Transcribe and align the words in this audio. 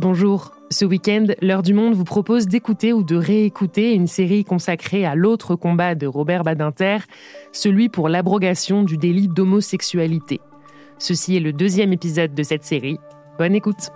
Bonjour. 0.00 0.52
Ce 0.70 0.86
week-end, 0.86 1.26
L'heure 1.42 1.62
du 1.62 1.74
monde 1.74 1.92
vous 1.92 2.04
propose 2.04 2.46
d'écouter 2.46 2.94
ou 2.94 3.02
de 3.02 3.16
réécouter 3.16 3.92
une 3.92 4.06
série 4.06 4.44
consacrée 4.44 5.04
à 5.04 5.14
l'autre 5.14 5.56
combat 5.56 5.94
de 5.94 6.06
Robert 6.06 6.42
Badinter, 6.42 7.00
celui 7.52 7.90
pour 7.90 8.08
l'abrogation 8.08 8.82
du 8.82 8.96
délit 8.96 9.28
d'homosexualité. 9.28 10.40
Ceci 10.96 11.36
est 11.36 11.40
le 11.40 11.52
deuxième 11.52 11.92
épisode 11.92 12.34
de 12.34 12.42
cette 12.42 12.64
série. 12.64 12.98
Bonne 13.38 13.54
écoute. 13.54 13.90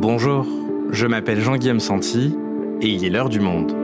Bonjour, 0.00 0.46
je 0.90 1.06
m'appelle 1.06 1.42
Jean-Guillaume 1.42 1.80
Santi 1.80 2.34
et 2.80 2.88
il 2.88 3.04
est 3.04 3.10
l'heure 3.10 3.28
du 3.28 3.40
monde. 3.40 3.76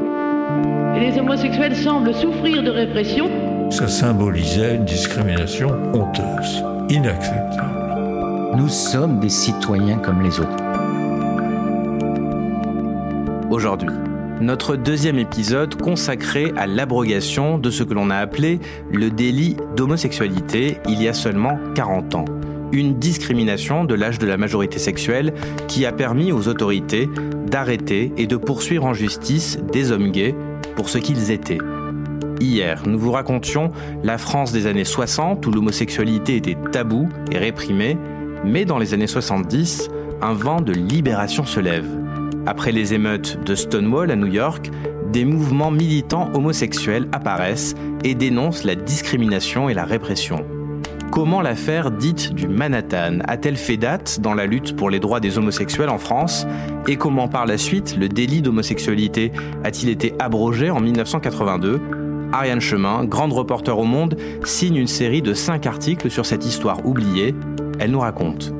les 0.98 1.18
homosexuels 1.18 1.77
semblent 1.77 2.14
souffrir 2.14 2.62
de 2.62 2.70
répression. 2.70 3.29
Ça 3.71 3.87
symbolisait 3.87 4.75
une 4.75 4.84
discrimination 4.84 5.70
honteuse, 5.95 6.65
inacceptable. 6.88 8.56
Nous 8.56 8.69
sommes 8.69 9.20
des 9.20 9.28
citoyens 9.28 9.98
comme 9.98 10.23
les 10.23 10.41
autres. 10.41 10.65
Aujourd'hui, 13.48 13.91
notre 14.41 14.75
deuxième 14.75 15.19
épisode 15.19 15.80
consacré 15.80 16.52
à 16.56 16.66
l'abrogation 16.66 17.59
de 17.59 17.70
ce 17.70 17.84
que 17.84 17.95
l'on 17.95 18.11
a 18.11 18.16
appelé 18.16 18.59
le 18.92 19.09
délit 19.09 19.56
d'homosexualité 19.77 20.78
il 20.89 21.00
y 21.00 21.06
a 21.06 21.12
seulement 21.12 21.59
40 21.77 22.14
ans 22.16 22.25
une 22.73 22.98
discrimination 22.98 23.84
de 23.84 23.95
l'âge 23.95 24.19
de 24.19 24.27
la 24.27 24.37
majorité 24.37 24.78
sexuelle 24.78 25.33
qui 25.69 25.87
a 25.87 25.92
permis 25.92 26.33
aux 26.33 26.48
autorités 26.48 27.09
d'arrêter 27.47 28.12
et 28.16 28.27
de 28.27 28.37
poursuivre 28.37 28.84
en 28.84 28.95
justice 28.95 29.59
des 29.73 29.92
hommes 29.92 30.11
gays 30.11 30.34
pour 30.77 30.89
ce 30.89 30.98
qu'ils 30.98 31.30
étaient. 31.30 31.59
Hier, 32.40 32.82
nous 32.86 32.98
vous 32.98 33.12
racontions 33.12 33.70
la 34.02 34.16
France 34.16 34.50
des 34.50 34.66
années 34.66 34.86
60 34.86 35.46
où 35.46 35.50
l'homosexualité 35.50 36.36
était 36.36 36.56
tabou 36.72 37.06
et 37.30 37.36
réprimée, 37.36 37.98
mais 38.47 38.64
dans 38.64 38.78
les 38.78 38.94
années 38.94 39.06
70, 39.06 39.91
un 40.22 40.32
vent 40.32 40.62
de 40.62 40.72
libération 40.72 41.44
se 41.44 41.60
lève. 41.60 41.86
Après 42.47 42.72
les 42.72 42.94
émeutes 42.94 43.38
de 43.44 43.55
Stonewall 43.55 44.10
à 44.10 44.16
New 44.16 44.27
York, 44.27 44.70
des 45.12 45.27
mouvements 45.27 45.70
militants 45.70 46.30
homosexuels 46.32 47.08
apparaissent 47.12 47.74
et 48.05 48.14
dénoncent 48.14 48.64
la 48.64 48.75
discrimination 48.75 49.69
et 49.69 49.75
la 49.75 49.84
répression. 49.84 50.47
Comment 51.10 51.42
l'affaire 51.42 51.91
dite 51.91 52.32
du 52.32 52.48
Manhattan 52.48 53.19
a-t-elle 53.27 53.56
fait 53.56 53.77
date 53.77 54.20
dans 54.20 54.32
la 54.32 54.47
lutte 54.47 54.77
pour 54.77 54.88
les 54.88 55.00
droits 55.00 55.20
des 55.20 55.36
homosexuels 55.36 55.91
en 55.91 55.98
France? 55.98 56.47
Et 56.86 56.97
comment 56.97 57.28
par 57.28 57.44
la 57.47 57.58
suite 57.58 57.97
le 57.98 58.08
délit 58.08 58.41
d'homosexualité 58.41 59.32
a-t-il 59.64 59.91
été 59.91 60.14
abrogé 60.20 60.70
en 60.70 60.80
1982 60.80 61.80
Ariane 62.33 62.61
Chemin, 62.61 63.05
grande 63.05 63.33
reporter 63.33 63.77
au 63.77 63.84
Monde, 63.84 64.17
signe 64.45 64.77
une 64.77 64.86
série 64.86 65.23
de 65.23 65.34
cinq 65.34 65.67
articles 65.67 66.11
sur 66.11 66.27
cette 66.27 66.47
histoire 66.47 66.87
oubliée. 66.87 67.34
Elle 67.78 67.91
nous 67.91 68.00
raconte. 68.00 68.53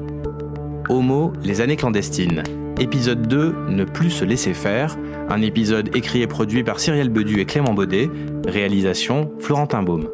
Homo, 0.89 1.33
les 1.45 1.61
années 1.61 1.77
clandestines. 1.77 2.43
Épisode 2.81 3.27
2, 3.29 3.55
Ne 3.69 3.85
plus 3.85 4.11
se 4.11 4.25
laisser 4.25 4.55
faire. 4.55 4.97
Un 5.29 5.43
épisode 5.43 5.95
écrit 5.95 6.23
et 6.23 6.27
produit 6.27 6.65
par 6.65 6.81
Cyrielle 6.81 7.11
Bedu 7.11 7.41
et 7.41 7.45
Clément 7.45 7.75
Baudet. 7.75 8.11
Réalisation, 8.47 9.31
Florentin 9.39 9.83
Baume. 9.83 10.09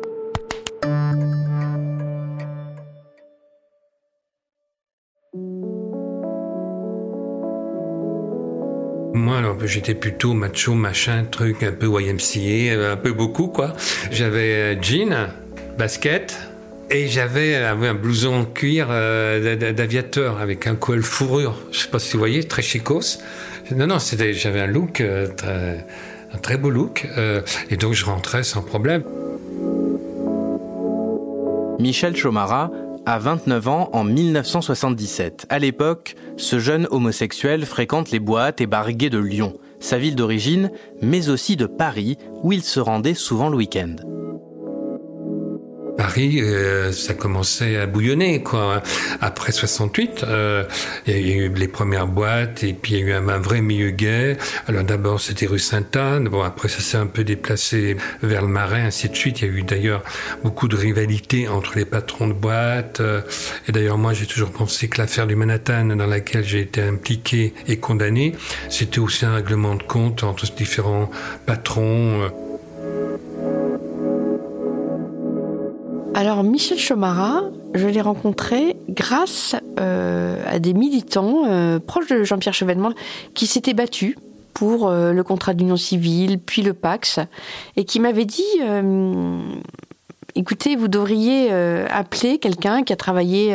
Moi, 9.26 9.38
alors, 9.38 9.56
j'étais 9.66 9.96
plutôt 9.96 10.34
macho, 10.34 10.74
machin, 10.74 11.24
truc, 11.28 11.64
un 11.64 11.72
peu 11.72 11.88
YMCA, 11.88 12.92
un 12.92 12.96
peu 12.96 13.12
beaucoup, 13.12 13.48
quoi. 13.48 13.72
J'avais 14.12 14.76
euh, 14.76 14.80
jean, 14.80 15.30
basket, 15.76 16.38
et 16.92 17.08
j'avais 17.08 17.56
un 17.56 17.94
blouson 17.94 18.44
cuir 18.44 18.86
euh, 18.88 19.72
d'aviateur 19.72 20.38
avec 20.40 20.68
un 20.68 20.76
col 20.76 21.02
fourrure. 21.02 21.58
Je 21.72 21.80
sais 21.80 21.88
pas 21.88 21.98
si 21.98 22.12
vous 22.12 22.20
voyez, 22.20 22.44
très 22.44 22.62
chicos. 22.62 23.18
Non, 23.74 23.88
non, 23.88 23.98
c'était, 23.98 24.32
j'avais 24.32 24.60
un 24.60 24.68
look, 24.68 25.00
euh, 25.00 25.26
très, 25.26 25.84
un 26.32 26.38
très 26.38 26.56
beau 26.56 26.70
look. 26.70 27.04
et 27.68 27.76
donc, 27.76 27.94
je 27.94 28.04
rentrais 28.04 28.44
sans 28.44 28.62
problème. 28.62 29.02
Michel 31.80 32.14
Chomara 32.14 32.70
a 33.06 33.18
29 33.18 33.68
ans 33.68 33.88
en 33.92 34.04
1977. 34.04 35.46
À 35.48 35.58
l'époque, 35.58 36.16
ce 36.36 36.58
jeune 36.58 36.88
homosexuel 36.90 37.64
fréquente 37.64 38.10
les 38.10 38.18
boîtes 38.18 38.60
et 38.60 38.66
bars 38.66 38.92
de 38.92 39.18
Lyon, 39.18 39.54
sa 39.78 39.98
ville 39.98 40.16
d'origine, 40.16 40.70
mais 41.00 41.28
aussi 41.28 41.56
de 41.56 41.66
Paris, 41.66 42.18
où 42.42 42.52
il 42.52 42.62
se 42.62 42.80
rendait 42.80 43.14
souvent 43.14 43.48
le 43.48 43.56
week-end. 43.56 43.94
Paris, 45.96 46.40
euh, 46.40 46.92
ça 46.92 47.14
commençait 47.14 47.76
à 47.76 47.86
bouillonner 47.86 48.42
quoi. 48.42 48.82
Après 49.20 49.52
68, 49.52 50.24
euh, 50.24 50.64
il 51.06 51.28
y 51.28 51.32
a 51.32 51.34
eu 51.34 51.48
les 51.48 51.68
premières 51.68 52.06
boîtes 52.06 52.62
et 52.64 52.72
puis 52.74 52.94
il 52.94 52.98
y 53.00 53.02
a 53.02 53.06
eu 53.06 53.12
un, 53.12 53.38
vrai 53.38 53.60
milieu 53.60 53.90
gay. 53.90 54.36
Alors 54.66 54.84
d'abord 54.84 55.20
c'était 55.20 55.46
rue 55.46 55.58
Sainte-Anne. 55.58 56.28
Bon 56.28 56.42
après 56.42 56.68
ça 56.68 56.80
s'est 56.80 56.98
un 56.98 57.06
peu 57.06 57.24
déplacé 57.24 57.96
vers 58.22 58.42
le 58.42 58.48
Marais, 58.48 58.82
ainsi 58.82 59.08
de 59.08 59.16
suite. 59.16 59.40
Il 59.40 59.48
y 59.48 59.50
a 59.50 59.52
eu 59.52 59.62
d'ailleurs 59.62 60.02
beaucoup 60.42 60.68
de 60.68 60.76
rivalité 60.76 61.48
entre 61.48 61.76
les 61.76 61.84
patrons 61.84 62.28
de 62.28 62.34
boîtes. 62.34 63.02
Et 63.68 63.72
d'ailleurs 63.72 63.98
moi 63.98 64.12
j'ai 64.12 64.26
toujours 64.26 64.50
pensé 64.50 64.88
que 64.88 64.98
l'affaire 64.98 65.26
du 65.26 65.36
Manhattan 65.36 65.86
dans 65.96 66.06
laquelle 66.06 66.44
j'ai 66.44 66.60
été 66.60 66.82
impliqué 66.82 67.54
et 67.68 67.78
condamné, 67.78 68.34
c'était 68.68 68.98
aussi 68.98 69.24
un 69.24 69.34
règlement 69.34 69.74
de 69.74 69.82
compte 69.82 70.24
entre 70.24 70.46
différents 70.54 71.10
patrons. 71.46 72.30
Alors 76.16 76.42
Michel 76.42 76.78
Chomara, 76.78 77.42
je 77.74 77.86
l'ai 77.88 78.00
rencontré 78.00 78.74
grâce 78.88 79.54
euh, 79.78 80.42
à 80.46 80.58
des 80.58 80.72
militants 80.72 81.42
euh, 81.44 81.78
proches 81.78 82.06
de 82.06 82.24
Jean-Pierre 82.24 82.54
Chevènement 82.54 82.92
qui 83.34 83.46
s'étaient 83.46 83.74
battus 83.74 84.16
pour 84.54 84.88
euh, 84.88 85.12
le 85.12 85.22
contrat 85.22 85.52
d'union 85.52 85.76
civile, 85.76 86.38
puis 86.38 86.62
le 86.62 86.72
Pax, 86.72 87.20
et 87.76 87.84
qui 87.84 88.00
m'avaient 88.00 88.24
dit 88.24 88.42
écoutez, 90.34 90.74
vous 90.74 90.88
devriez 90.88 91.52
appeler 91.52 92.38
quelqu'un 92.38 92.82
qui 92.82 92.94
a 92.94 92.96
travaillé 92.96 93.54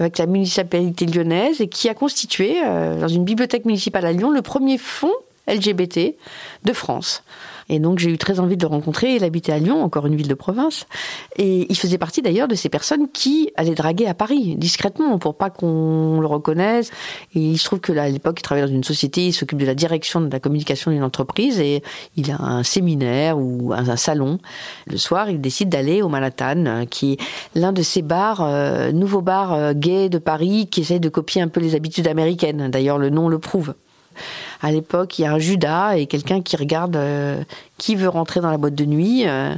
avec 0.00 0.18
la 0.18 0.26
municipalité 0.26 1.06
lyonnaise 1.06 1.60
et 1.60 1.68
qui 1.68 1.88
a 1.88 1.94
constitué, 1.94 2.62
dans 2.64 3.06
une 3.06 3.24
bibliothèque 3.24 3.64
municipale 3.64 4.06
à 4.06 4.12
Lyon, 4.12 4.32
le 4.32 4.42
premier 4.42 4.76
fonds 4.76 5.14
LGBT 5.46 6.16
de 6.64 6.72
France. 6.72 7.22
Et 7.68 7.78
donc 7.78 7.98
j'ai 7.98 8.10
eu 8.10 8.18
très 8.18 8.40
envie 8.40 8.56
de 8.56 8.62
le 8.62 8.68
rencontrer. 8.68 9.16
Il 9.16 9.24
habitait 9.24 9.52
à 9.52 9.58
Lyon, 9.58 9.82
encore 9.82 10.06
une 10.06 10.16
ville 10.16 10.28
de 10.28 10.34
province. 10.34 10.86
Et 11.36 11.66
il 11.68 11.76
faisait 11.76 11.98
partie 11.98 12.22
d'ailleurs 12.22 12.48
de 12.48 12.54
ces 12.54 12.68
personnes 12.68 13.08
qui 13.12 13.50
allaient 13.56 13.74
draguer 13.74 14.06
à 14.06 14.14
Paris, 14.14 14.56
discrètement, 14.56 15.18
pour 15.18 15.36
pas 15.36 15.50
qu'on 15.50 16.20
le 16.20 16.26
reconnaisse. 16.26 16.90
Et 17.34 17.40
il 17.40 17.58
se 17.58 17.64
trouve 17.64 17.80
que 17.80 17.92
là, 17.92 18.04
à 18.04 18.08
l'époque, 18.08 18.38
il 18.40 18.42
travaille 18.42 18.64
dans 18.64 18.72
une 18.72 18.84
société, 18.84 19.26
il 19.26 19.32
s'occupe 19.32 19.58
de 19.58 19.66
la 19.66 19.74
direction 19.74 20.20
de 20.20 20.30
la 20.30 20.40
communication 20.40 20.90
d'une 20.90 21.02
entreprise 21.02 21.60
et 21.60 21.82
il 22.16 22.30
a 22.30 22.40
un 22.40 22.62
séminaire 22.62 23.38
ou 23.38 23.72
un, 23.72 23.96
salon. 23.96 24.38
Le 24.86 24.98
soir, 24.98 25.30
il 25.30 25.40
décide 25.40 25.68
d'aller 25.68 26.02
au 26.02 26.08
Manhattan, 26.08 26.86
qui 26.90 27.14
est 27.14 27.18
l'un 27.54 27.72
de 27.72 27.82
ces 27.82 28.02
bars, 28.02 28.42
euh, 28.42 28.92
nouveaux 28.92 29.22
bars 29.22 29.54
euh, 29.54 29.72
gays 29.74 30.08
de 30.08 30.18
Paris, 30.18 30.68
qui 30.70 30.80
essayent 30.80 31.00
de 31.00 31.08
copier 31.08 31.40
un 31.40 31.48
peu 31.48 31.60
les 31.60 31.74
habitudes 31.74 32.08
américaines. 32.08 32.68
D'ailleurs, 32.70 32.98
le 32.98 33.10
nom 33.10 33.28
le 33.28 33.38
prouve 33.38 33.74
à 34.62 34.72
l'époque, 34.72 35.18
il 35.18 35.22
y 35.22 35.24
a 35.24 35.32
un 35.32 35.38
Judas 35.38 35.96
et 35.96 36.06
quelqu'un 36.06 36.42
qui 36.42 36.56
regarde 36.56 36.96
euh, 36.96 37.42
qui 37.78 37.94
veut 37.94 38.08
rentrer 38.08 38.40
dans 38.40 38.50
la 38.50 38.56
boîte 38.56 38.74
de 38.74 38.84
nuit. 38.84 39.24
Euh, 39.26 39.54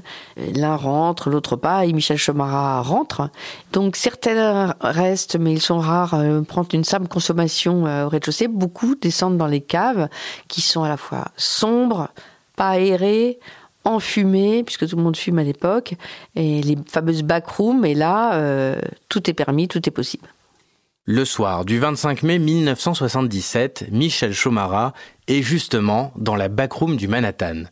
l'un 0.54 0.76
rentre, 0.76 1.30
l'autre 1.30 1.56
pas, 1.56 1.84
et 1.84 1.92
Michel 1.92 2.19
Chomara 2.19 2.82
rentre. 2.82 3.30
Donc 3.72 3.97
certains 3.97 4.74
restent, 4.80 5.36
mais 5.36 5.52
ils 5.52 5.60
sont 5.60 5.78
rares, 5.78 6.14
euh, 6.14 6.42
prendre 6.42 6.68
une 6.72 6.84
simple 6.84 7.08
consommation 7.08 7.84
au 7.84 8.08
rez-de-chaussée. 8.08 8.48
Beaucoup 8.48 8.94
descendent 8.94 9.38
dans 9.38 9.47
les 9.47 9.60
caves, 9.60 10.08
qui 10.48 10.60
sont 10.60 10.82
à 10.82 10.88
la 10.88 10.97
fois 10.97 11.26
sombres, 11.36 12.08
pas 12.56 12.70
aérées, 12.70 13.38
enfumées, 13.84 14.64
puisque 14.64 14.88
tout 14.88 14.97
le 14.97 15.02
monde 15.02 15.16
fume 15.16 15.38
à 15.38 15.44
l'époque, 15.44 15.94
et 16.34 16.62
les 16.62 16.77
fameuses 16.86 17.22
backrooms, 17.22 17.84
et 17.84 17.94
là, 17.94 18.74
tout 19.09 19.30
est 19.30 19.34
permis, 19.34 19.68
tout 19.68 19.86
est 19.88 19.92
possible. 19.92 20.28
Le 21.10 21.25
soir 21.25 21.65
du 21.65 21.78
25 21.78 22.22
mai 22.22 22.39
1977, 22.39 23.87
Michel 23.91 24.34
Chomara 24.34 24.93
est 25.27 25.41
justement 25.41 26.13
dans 26.16 26.37
la 26.37 26.49
backroom 26.51 26.99
du 26.99 27.09
Manhattan. 27.09 27.63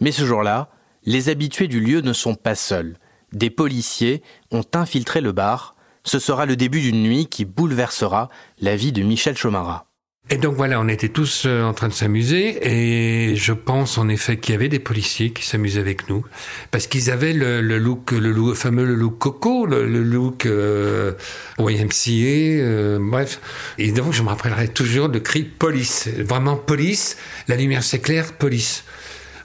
Mais 0.00 0.10
ce 0.10 0.24
jour-là, 0.24 0.70
les 1.04 1.28
habitués 1.28 1.68
du 1.68 1.78
lieu 1.78 2.00
ne 2.00 2.12
sont 2.12 2.34
pas 2.34 2.56
seuls. 2.56 2.96
Des 3.32 3.48
policiers 3.48 4.24
ont 4.50 4.64
infiltré 4.74 5.20
le 5.20 5.30
bar. 5.30 5.76
Ce 6.02 6.18
sera 6.18 6.46
le 6.46 6.56
début 6.56 6.80
d'une 6.80 7.04
nuit 7.04 7.26
qui 7.26 7.44
bouleversera 7.44 8.28
la 8.58 8.74
vie 8.74 8.90
de 8.90 9.04
Michel 9.04 9.36
Chomara. 9.36 9.86
Et 10.32 10.36
donc 10.36 10.54
voilà, 10.54 10.80
on 10.80 10.86
était 10.86 11.08
tous 11.08 11.42
euh, 11.44 11.64
en 11.64 11.74
train 11.74 11.88
de 11.88 11.92
s'amuser 11.92 12.58
et 12.62 13.34
je 13.34 13.52
pense 13.52 13.98
en 13.98 14.08
effet 14.08 14.36
qu'il 14.36 14.52
y 14.52 14.56
avait 14.56 14.68
des 14.68 14.78
policiers 14.78 15.32
qui 15.32 15.44
s'amusaient 15.44 15.80
avec 15.80 16.08
nous 16.08 16.24
parce 16.70 16.86
qu'ils 16.86 17.10
avaient 17.10 17.32
le, 17.32 17.60
look, 17.78 18.12
le 18.12 18.54
fameux 18.54 18.84
look 18.84 19.18
coco, 19.18 19.66
le, 19.66 19.84
look 19.84 20.46
euh, 20.46 21.14
YMCA, 21.58 22.62
euh, 22.62 22.98
bref. 23.00 23.40
Et 23.78 23.90
donc 23.90 24.12
je 24.12 24.22
me 24.22 24.28
rappellerai 24.28 24.68
toujours 24.68 25.08
le 25.08 25.18
cri 25.18 25.42
police, 25.42 26.08
vraiment 26.18 26.56
police. 26.56 27.16
La 27.48 27.56
lumière 27.56 27.82
s'éclaire, 27.82 28.32
police. 28.32 28.84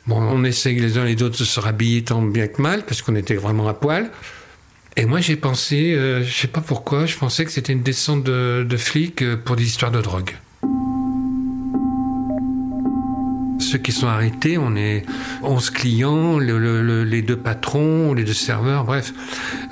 Bon, 0.05 0.21
on 0.21 0.43
essaye 0.43 0.79
les 0.79 0.99
uns 0.99 1.05
les 1.05 1.23
autres 1.23 1.39
de 1.39 1.45
se 1.45 1.59
rhabiller 1.59 2.03
tant 2.03 2.21
bien 2.21 2.47
que 2.47 2.61
mal 2.61 2.83
parce 2.85 3.01
qu'on 3.01 3.15
était 3.15 3.33
vraiment 3.33 3.67
à 3.67 3.73
poil. 3.73 4.11
Et 4.97 5.05
moi, 5.05 5.19
j'ai 5.19 5.35
pensé, 5.35 5.93
euh, 5.93 6.23
je 6.23 6.31
sais 6.31 6.47
pas 6.47 6.61
pourquoi, 6.61 7.05
je 7.05 7.17
pensais 7.17 7.43
que 7.43 7.51
c'était 7.51 7.73
une 7.73 7.83
descente 7.83 8.23
de, 8.23 8.65
de 8.67 8.77
flics 8.77 9.23
euh, 9.23 9.35
pour 9.35 9.55
des 9.57 9.65
histoires 9.65 9.91
de 9.91 9.99
drogue. 9.99 10.31
Ceux 13.59 13.77
qui 13.77 13.91
sont 13.91 14.07
arrêtés, 14.07 14.57
on 14.57 14.75
est 14.75 15.05
11 15.43 15.69
clients, 15.69 16.37
le- 16.37 16.57
le- 16.59 16.81
le- 16.81 17.03
les 17.03 17.21
deux 17.21 17.37
patrons, 17.37 18.13
les 18.13 18.23
deux 18.23 18.33
serveurs, 18.33 18.83
bref. 18.83 19.13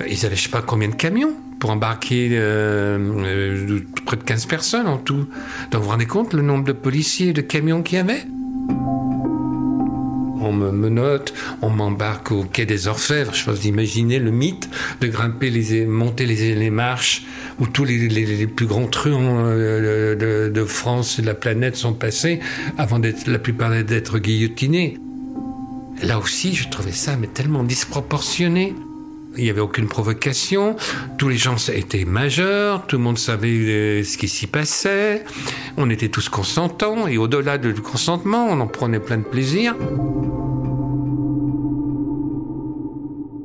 Ils 0.09 0.25
avaient 0.25 0.35
je 0.35 0.43
sais 0.43 0.49
pas 0.49 0.61
combien 0.61 0.87
de 0.89 0.95
camions 0.95 1.33
pour 1.59 1.69
embarquer 1.69 2.29
euh, 2.33 2.97
euh, 2.99 3.79
près 4.05 4.17
de 4.17 4.23
15 4.23 4.45
personnes 4.47 4.87
en 4.87 4.97
tout. 4.97 5.27
Donc 5.71 5.81
vous 5.81 5.83
vous 5.83 5.89
rendez 5.89 6.05
compte 6.05 6.33
le 6.33 6.41
nombre 6.41 6.63
de 6.65 6.71
policiers 6.73 7.29
et 7.29 7.33
de 7.33 7.41
camions 7.41 7.81
qu'il 7.83 7.97
y 7.97 8.01
avait? 8.01 8.23
On 10.43 10.53
me 10.53 10.71
menotte, 10.71 11.33
on 11.61 11.69
m'embarque 11.69 12.31
au 12.31 12.43
quai 12.43 12.65
des 12.65 12.87
Orfèvres. 12.87 13.33
Je 13.33 13.45
pense 13.45 13.59
d'imaginer 13.59 14.19
le 14.19 14.31
mythe 14.31 14.69
de 15.01 15.07
grimper 15.07 15.49
les, 15.49 15.85
monter 15.85 16.25
les, 16.25 16.69
marches 16.69 17.25
où 17.59 17.67
tous 17.67 17.85
les 17.85 18.47
plus 18.47 18.65
grands 18.65 18.87
truands 18.87 19.45
euh, 19.45 20.15
de, 20.15 20.49
de 20.49 20.65
France 20.65 21.19
et 21.19 21.21
de 21.21 21.27
la 21.27 21.35
planète 21.35 21.75
sont 21.75 21.93
passés 21.93 22.39
avant 22.77 22.99
d'être, 22.99 23.27
la 23.27 23.39
plupart 23.39 23.71
d'être 23.83 24.19
guillotinés. 24.19 24.97
Là 26.01 26.19
aussi, 26.19 26.53
je 26.53 26.67
trouvais 26.69 26.91
ça 26.91 27.15
mais 27.17 27.27
tellement 27.27 27.63
disproportionné. 27.63 28.75
Il 29.35 29.43
n'y 29.43 29.49
avait 29.49 29.61
aucune 29.61 29.87
provocation, 29.87 30.75
tous 31.17 31.29
les 31.29 31.37
gens 31.37 31.55
étaient 31.73 32.05
majeurs, 32.05 32.85
tout 32.85 32.97
le 32.97 33.03
monde 33.03 33.17
savait 33.17 33.49
euh, 33.49 34.03
ce 34.03 34.17
qui 34.17 34.27
s'y 34.27 34.45
passait, 34.45 35.23
on 35.75 35.89
était 35.89 36.09
tous 36.09 36.29
consentants, 36.29 37.07
et 37.07 37.17
au-delà 37.17 37.57
du 37.57 37.73
consentement, 37.73 38.47
on 38.49 38.59
en 38.59 38.67
prenait 38.67 38.99
plein 38.99 39.17
de 39.17 39.23
plaisir. 39.23 39.75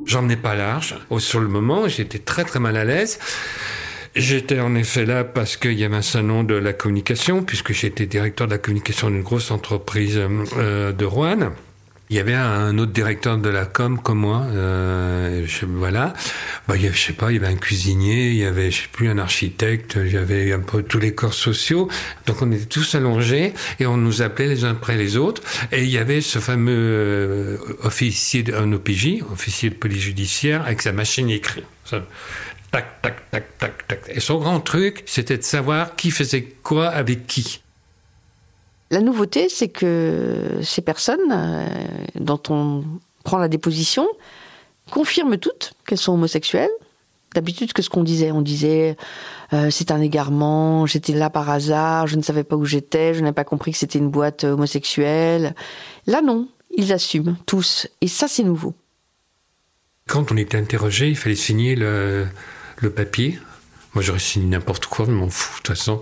J'en 0.05 0.27
ai 0.27 0.35
pas 0.35 0.55
large. 0.55 0.95
Sur 1.19 1.39
le 1.39 1.47
moment, 1.47 1.87
j'étais 1.87 2.17
très 2.17 2.43
très 2.43 2.59
mal 2.59 2.77
à 2.77 2.83
l'aise. 2.83 3.19
J'étais 4.15 4.59
en 4.59 4.73
effet 4.73 5.05
là 5.05 5.23
parce 5.23 5.55
qu'il 5.55 5.73
y 5.73 5.83
avait 5.83 5.97
un 5.97 6.01
salon 6.01 6.43
de 6.43 6.55
la 6.55 6.73
communication, 6.73 7.43
puisque 7.43 7.73
j'étais 7.73 8.07
directeur 8.07 8.47
de 8.47 8.53
la 8.53 8.57
communication 8.57 9.11
d'une 9.11 9.21
grosse 9.21 9.51
entreprise 9.51 10.19
euh, 10.57 10.91
de 10.91 11.05
Rouen. 11.05 11.51
Il 12.11 12.15
y 12.15 12.19
avait 12.19 12.33
un 12.33 12.75
autre 12.79 12.91
directeur 12.91 13.37
de 13.37 13.49
la 13.49 13.65
com 13.67 14.01
comme 14.01 14.17
moi, 14.19 14.41
euh, 14.49 15.43
je- 15.45 15.65
voilà. 15.67 16.13
Bah, 16.67 16.75
il 16.75 16.81
y 16.81 16.87
avait, 16.87 16.95
je 16.95 17.01
sais 17.05 17.13
pas, 17.13 17.31
il 17.31 17.35
y 17.35 17.37
avait 17.37 17.53
un 17.53 17.55
cuisinier, 17.55 18.29
il 18.29 18.37
y 18.37 18.45
avait, 18.45 18.71
je 18.71 18.81
sais 18.81 18.87
plus, 18.91 19.09
un 19.09 19.19
architecte, 19.19 19.95
il 20.03 20.11
y 20.11 20.17
avait 20.17 20.51
un 20.51 20.59
peu 20.59 20.81
tous 20.81 20.97
les 20.97 21.13
corps 21.13 21.35
sociaux. 21.35 21.87
Donc 22.25 22.41
on 22.41 22.51
était 22.51 22.65
tous 22.65 22.95
allongés 22.95 23.53
et 23.79 23.85
on 23.85 23.95
nous 23.97 24.23
appelait 24.23 24.47
les 24.47 24.63
uns 24.65 24.71
après 24.71 24.97
les 24.97 25.17
autres. 25.17 25.43
Et 25.71 25.83
il 25.83 25.89
y 25.89 25.99
avait 25.99 26.21
ce 26.21 26.39
fameux 26.39 26.73
euh, 26.75 27.57
officier, 27.83 28.41
de, 28.41 28.53
OPJ, 28.53 29.21
officier 29.31 29.69
de 29.69 29.75
police 29.75 30.01
judiciaire, 30.01 30.63
avec 30.65 30.81
sa 30.81 30.91
machine 30.91 31.29
écrite. 31.29 31.65
Ça, 31.85 32.03
Tac, 32.71 33.01
tac, 33.01 33.31
tac, 33.31 33.57
tac, 33.57 33.87
tac. 33.87 33.99
Et 34.09 34.19
son 34.19 34.37
grand 34.39 34.59
truc, 34.59 35.01
c'était 35.07 35.37
de 35.37 35.43
savoir 35.43 35.95
qui 35.95 36.11
faisait 36.11 36.43
quoi 36.63 36.87
avec 36.87 37.25
qui. 37.25 37.61
La 38.91 39.01
nouveauté, 39.01 39.49
c'est 39.49 39.67
que 39.67 40.59
ces 40.63 40.81
personnes 40.81 41.31
euh, 41.31 41.67
dont 42.15 42.41
on 42.49 42.83
prend 43.23 43.37
la 43.37 43.47
déposition 43.47 44.07
confirment 44.89 45.37
toutes 45.37 45.73
qu'elles 45.85 45.99
sont 45.99 46.13
homosexuelles. 46.13 46.71
D'habitude, 47.35 47.73
que 47.73 47.83
ce 47.83 47.89
qu'on 47.91 48.03
disait, 48.03 48.31
on 48.31 48.41
disait 48.41 48.97
euh, 49.53 49.69
c'est 49.69 49.91
un 49.91 50.01
égarement, 50.01 50.87
j'étais 50.87 51.13
là 51.13 51.29
par 51.29 51.47
hasard, 51.51 52.07
je 52.07 52.15
ne 52.15 52.23
savais 52.23 52.43
pas 52.43 52.55
où 52.55 52.65
j'étais, 52.65 53.13
je 53.13 53.19
n'avais 53.19 53.33
pas 53.33 53.43
compris 53.43 53.71
que 53.71 53.77
c'était 53.77 53.99
une 53.99 54.09
boîte 54.09 54.45
euh, 54.45 54.53
homosexuelle. 54.53 55.53
Là, 56.07 56.23
non, 56.23 56.47
ils 56.75 56.91
assument 56.91 57.37
tous, 57.45 57.87
et 58.01 58.07
ça, 58.07 58.27
c'est 58.27 58.41
nouveau. 58.41 58.73
Quand 60.07 60.31
on 60.31 60.37
était 60.37 60.57
interrogé, 60.57 61.09
il 61.09 61.15
fallait 61.15 61.35
signer 61.35 61.75
le 61.75 62.27
papier. 62.95 63.37
Moi, 63.95 64.03
j'aurais 64.03 64.19
signé 64.19 64.47
n'importe 64.47 64.85
quoi, 64.85 65.05
je 65.05 65.11
m'en 65.11 65.29
fous, 65.29 65.57
de 65.59 65.63
toute 65.63 65.75
façon. 65.75 65.99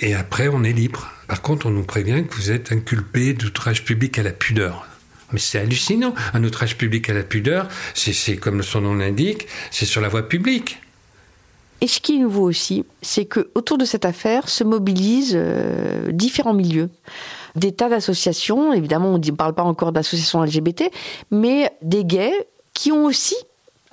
Et 0.00 0.14
après, 0.14 0.48
on 0.48 0.64
est 0.64 0.72
libre. 0.72 1.10
Par 1.28 1.40
contre, 1.40 1.66
on 1.66 1.70
nous 1.70 1.84
prévient 1.84 2.24
que 2.28 2.34
vous 2.34 2.50
êtes 2.50 2.72
inculpé 2.72 3.32
d'outrage 3.32 3.84
public 3.84 4.18
à 4.18 4.22
la 4.22 4.32
pudeur. 4.32 4.86
Mais 5.32 5.38
c'est 5.38 5.58
hallucinant. 5.58 6.14
Un 6.34 6.44
outrage 6.44 6.76
public 6.76 7.08
à 7.08 7.14
la 7.14 7.22
pudeur, 7.22 7.68
c'est 7.94 8.36
comme 8.36 8.62
son 8.62 8.82
nom 8.82 8.94
l'indique, 8.94 9.46
c'est 9.70 9.86
sur 9.86 10.02
la 10.02 10.08
voie 10.08 10.28
publique. 10.28 10.78
Et 11.80 11.88
ce 11.88 11.98
qui 11.98 12.14
est 12.14 12.18
nouveau 12.18 12.42
aussi, 12.42 12.84
c'est 13.00 13.24
que 13.24 13.50
autour 13.56 13.76
de 13.76 13.84
cette 13.84 14.04
affaire 14.04 14.48
se 14.48 14.62
mobilisent 14.62 15.34
euh, 15.34 16.12
différents 16.12 16.54
milieux. 16.54 16.90
Des 17.56 17.72
tas 17.72 17.88
d'associations, 17.88 18.72
évidemment 18.72 19.14
on 19.14 19.18
ne 19.18 19.30
parle 19.32 19.54
pas 19.54 19.64
encore 19.64 19.90
d'associations 19.90 20.44
LGBT, 20.44 20.84
mais 21.32 21.72
des 21.82 22.04
gays 22.04 22.46
qui 22.72 22.92
ont 22.92 23.04
aussi 23.04 23.34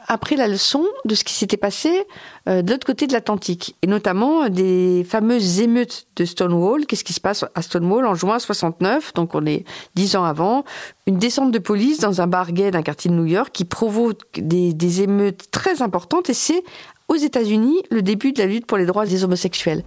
appris 0.09 0.35
la 0.35 0.47
leçon 0.47 0.83
de 1.05 1.15
ce 1.15 1.23
qui 1.23 1.33
s'était 1.33 1.55
passé 1.55 2.05
euh, 2.49 2.61
de 2.61 2.71
l'autre 2.71 2.85
côté 2.85 3.07
de 3.07 3.13
l'Atlantique, 3.13 3.75
et 3.81 3.87
notamment 3.87 4.49
des 4.49 5.05
fameuses 5.07 5.61
émeutes 5.61 6.07
de 6.15 6.25
Stonewall. 6.25 6.85
Qu'est-ce 6.85 7.03
qui 7.03 7.13
se 7.13 7.21
passe 7.21 7.45
à 7.55 7.61
Stonewall 7.61 8.05
en 8.05 8.15
juin 8.15 8.39
69, 8.39 9.13
donc 9.13 9.35
on 9.35 9.45
est 9.45 9.63
dix 9.95 10.15
ans 10.15 10.25
avant, 10.25 10.65
une 11.05 11.17
descente 11.17 11.51
de 11.51 11.59
police 11.59 11.99
dans 11.99 12.21
un 12.21 12.27
bar 12.27 12.51
gay 12.51 12.71
d'un 12.71 12.81
quartier 12.81 13.11
de 13.11 13.15
New 13.15 13.25
York 13.25 13.51
qui 13.53 13.65
provoque 13.65 14.25
des, 14.35 15.01
émeutes 15.01 15.51
très 15.51 15.83
importantes, 15.83 16.29
et 16.29 16.33
c'est 16.33 16.63
aux 17.07 17.15
États-Unis 17.15 17.83
le 17.91 18.01
début 18.01 18.33
de 18.33 18.39
la 18.39 18.47
lutte 18.47 18.65
pour 18.65 18.77
les 18.77 18.87
droits 18.87 19.05
des 19.05 19.23
homosexuels. 19.23 19.83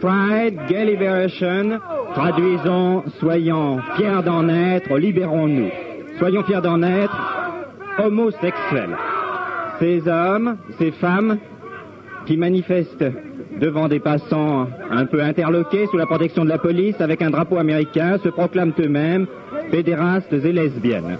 Pride, 0.00 0.58
Gay 0.68 0.84
Liberation, 0.84 1.80
traduisons, 2.14 3.04
soyons 3.20 3.80
fiers 3.96 4.22
d'en 4.24 4.48
être, 4.48 4.96
libérons-nous. 4.96 5.70
Soyons 6.18 6.42
fiers 6.44 6.60
d'en 6.60 6.82
être, 6.82 7.16
homosexuels. 7.98 8.96
Ces 9.78 10.06
hommes, 10.08 10.58
ces 10.78 10.92
femmes 10.92 11.38
qui 12.26 12.36
manifestent 12.36 13.04
devant 13.60 13.88
des 13.88 14.00
passants 14.00 14.68
un 14.90 15.06
peu 15.06 15.22
interloqués 15.22 15.86
sous 15.86 15.96
la 15.96 16.06
protection 16.06 16.44
de 16.44 16.48
la 16.48 16.58
police 16.58 17.00
avec 17.00 17.22
un 17.22 17.30
drapeau 17.30 17.56
américain 17.56 18.18
se 18.22 18.28
proclament 18.28 18.72
eux-mêmes 18.78 19.26
pédérastes 19.70 20.32
et 20.32 20.52
lesbiennes. 20.52 21.18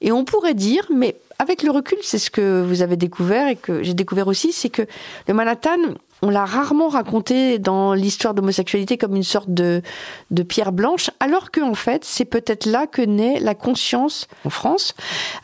Et 0.00 0.12
on 0.12 0.24
pourrait 0.24 0.54
dire, 0.54 0.86
mais 0.94 1.16
avec 1.38 1.62
le 1.62 1.70
recul, 1.70 1.98
c'est 2.02 2.18
ce 2.18 2.30
que 2.30 2.62
vous 2.62 2.82
avez 2.82 2.96
découvert 2.96 3.48
et 3.48 3.56
que 3.56 3.82
j'ai 3.82 3.94
découvert 3.94 4.28
aussi, 4.28 4.52
c'est 4.52 4.68
que 4.68 4.82
le 5.26 5.34
Manhattan, 5.34 5.78
on 6.24 6.30
l'a 6.30 6.46
rarement 6.46 6.88
raconté 6.88 7.58
dans 7.58 7.92
l'histoire 7.92 8.32
d'homosexualité 8.32 8.96
comme 8.96 9.14
une 9.14 9.22
sorte 9.22 9.50
de, 9.50 9.82
de 10.30 10.42
pierre 10.42 10.72
blanche, 10.72 11.10
alors 11.20 11.50
qu'en 11.50 11.70
en 11.70 11.74
fait, 11.74 12.02
c'est 12.04 12.24
peut-être 12.24 12.64
là 12.64 12.86
que 12.86 13.02
naît 13.02 13.38
la 13.40 13.54
conscience 13.54 14.26
en 14.46 14.50
France 14.50 14.94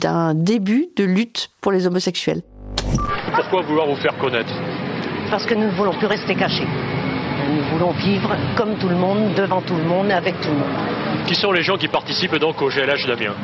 d'un 0.01 0.35
début 0.35 0.89
de 0.97 1.05
lutte 1.05 1.51
pour 1.61 1.71
les 1.71 1.87
homosexuels. 1.87 2.41
Pourquoi 3.35 3.61
vouloir 3.63 3.87
vous 3.87 3.97
faire 3.97 4.17
connaître? 4.17 4.53
Parce 5.31 5.45
que 5.45 5.55
nous 5.55 5.67
ne 5.67 5.77
voulons 5.77 5.93
plus 5.93 6.07
rester 6.07 6.35
cachés. 6.35 6.67
Nous 6.67 7.63
voulons 7.73 7.93
vivre 7.93 8.35
comme 8.57 8.77
tout 8.79 8.89
le 8.89 8.97
monde, 8.97 9.35
devant 9.35 9.61
tout 9.61 9.77
le 9.77 9.85
monde, 9.85 10.09
et 10.09 10.15
avec 10.15 10.41
tout 10.41 10.49
le 10.49 10.57
monde. 10.57 11.27
Qui 11.27 11.35
sont 11.35 11.53
les 11.53 11.63
gens 11.63 11.77
qui 11.77 11.89
participent 11.89 12.37
donc 12.37 12.63
au 12.63 12.69
GLH 12.69 13.07
d'Amiens 13.07 13.35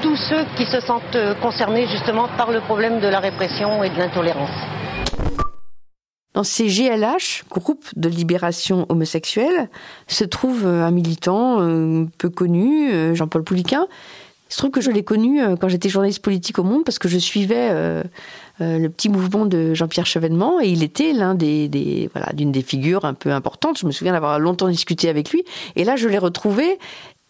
Tous 0.00 0.16
ceux 0.16 0.44
qui 0.56 0.64
se 0.64 0.80
sentent 0.80 1.14
euh, 1.16 1.34
concernés 1.34 1.86
justement 1.88 2.28
par 2.38 2.50
le 2.50 2.60
problème 2.60 3.00
de 3.00 3.08
la 3.08 3.20
répression 3.20 3.84
et 3.84 3.90
de 3.90 3.98
l'intolérance. 3.98 4.50
Dans 6.36 6.44
ces 6.44 6.66
GLH, 6.66 7.44
groupes 7.48 7.86
de 7.96 8.10
libération 8.10 8.84
homosexuelle, 8.90 9.70
se 10.06 10.22
trouve 10.22 10.66
euh, 10.66 10.84
un 10.84 10.90
militant 10.90 11.62
euh, 11.62 12.04
peu 12.18 12.28
connu, 12.28 12.92
euh, 12.92 13.14
Jean-Paul 13.14 13.42
Pouliquin. 13.42 13.86
Il 14.50 14.52
se 14.52 14.58
trouve 14.58 14.70
que 14.70 14.82
je 14.82 14.90
l'ai 14.90 15.02
connu 15.02 15.40
quand 15.58 15.68
j'étais 15.68 15.88
journaliste 15.88 16.22
politique 16.22 16.58
au 16.58 16.62
Monde 16.62 16.84
parce 16.84 17.00
que 17.00 17.08
je 17.08 17.18
suivais 17.18 17.68
le 18.60 18.88
petit 18.90 19.08
mouvement 19.08 19.44
de 19.44 19.74
Jean-Pierre 19.74 20.06
Chevènement 20.06 20.60
et 20.60 20.68
il 20.68 20.84
était 20.84 21.12
l'un 21.12 21.34
des 21.34 22.08
voilà 22.14 22.32
d'une 22.32 22.52
des 22.52 22.62
figures 22.62 23.04
un 23.06 23.14
peu 23.14 23.32
importantes. 23.32 23.76
Je 23.76 23.86
me 23.86 23.90
souviens 23.90 24.12
d'avoir 24.12 24.38
longtemps 24.38 24.68
discuté 24.68 25.08
avec 25.08 25.32
lui 25.32 25.42
et 25.74 25.82
là 25.82 25.96
je 25.96 26.06
l'ai 26.06 26.18
retrouvé 26.18 26.78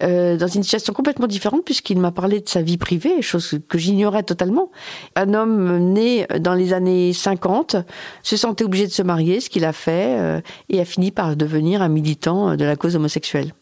euh, 0.03 0.37
dans 0.37 0.47
une 0.47 0.63
situation 0.63 0.93
complètement 0.93 1.27
différente 1.27 1.65
puisqu'il 1.65 1.99
m'a 1.99 2.13
parlé 2.13 2.41
de 2.41 2.49
sa 2.49 2.63
vie 2.63 2.77
privée, 2.77 3.23
chose 3.23 3.59
que 3.69 3.79
j'ignorais 3.79 4.23
totalement. 4.23 4.71
Un 5.15 5.35
homme 5.35 5.79
né 5.93 6.27
dans 6.39 6.55
les 6.55 6.73
années 6.73 7.13
50 7.13 7.77
se 8.23 8.37
sentait 8.37 8.65
obligé 8.65 8.87
de 8.87 8.93
se 8.93 9.03
marier, 9.03 9.41
ce 9.41 9.49
qu'il 9.49 9.65
a 9.65 9.73
fait, 9.73 10.19
euh, 10.19 10.41
et 10.69 10.81
a 10.81 10.85
fini 10.85 11.11
par 11.11 11.37
devenir 11.37 11.83
un 11.83 11.89
militant 11.89 12.57
de 12.57 12.65
la 12.65 12.77
cause 12.77 12.97
homosexuelle. 12.97 13.53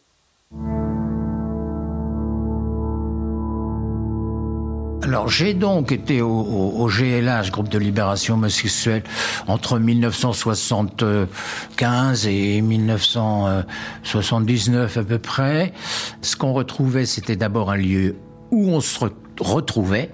Alors 5.05 5.29
j'ai 5.29 5.53
donc 5.53 5.93
été 5.93 6.23
au, 6.23 6.89
GLH, 6.89 7.51
groupe 7.51 7.69
de 7.69 7.79
libération 7.79 8.37
homosexuelle, 8.37 9.03
entre 9.47 9.79
1975 9.79 12.27
et 12.27 12.63
1979 12.63 14.97
à 14.97 15.05
peu 15.05 15.19
près. 15.19 15.75
Ce 16.23 16.37
qu'on 16.37 16.55
retrouvait, 16.55 17.05
c'était 17.05 17.37
d'abord 17.37 17.71
un 17.71 17.77
lieu 17.77 18.17
où 18.51 18.71
on 18.71 18.81
se 18.81 18.99
retrouvait, 19.41 20.11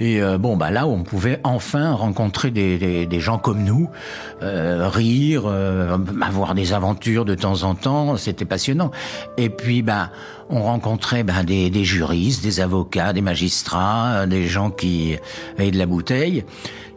Et 0.00 0.22
euh, 0.22 0.38
bon, 0.38 0.56
bah 0.56 0.70
là, 0.70 0.86
on 0.86 1.02
pouvait 1.02 1.40
enfin 1.44 1.92
rencontrer 1.92 2.50
des, 2.50 2.78
des, 2.78 3.06
des 3.06 3.20
gens 3.20 3.38
comme 3.38 3.62
nous, 3.62 3.90
euh, 4.42 4.88
rire, 4.88 5.44
euh, 5.46 5.96
avoir 6.20 6.54
des 6.54 6.72
aventures 6.72 7.24
de 7.24 7.34
temps 7.34 7.62
en 7.62 7.74
temps, 7.74 8.16
c'était 8.16 8.44
passionnant. 8.44 8.90
Et 9.36 9.48
puis, 9.48 9.82
bah, 9.82 10.10
on 10.50 10.62
rencontrait 10.62 11.24
bah, 11.24 11.42
des, 11.42 11.70
des 11.70 11.84
juristes, 11.84 12.42
des 12.42 12.60
avocats, 12.60 13.12
des 13.12 13.22
magistrats, 13.22 14.26
des 14.26 14.46
gens 14.46 14.70
qui 14.70 15.16
avaient 15.58 15.70
de 15.70 15.78
la 15.78 15.86
bouteille 15.86 16.44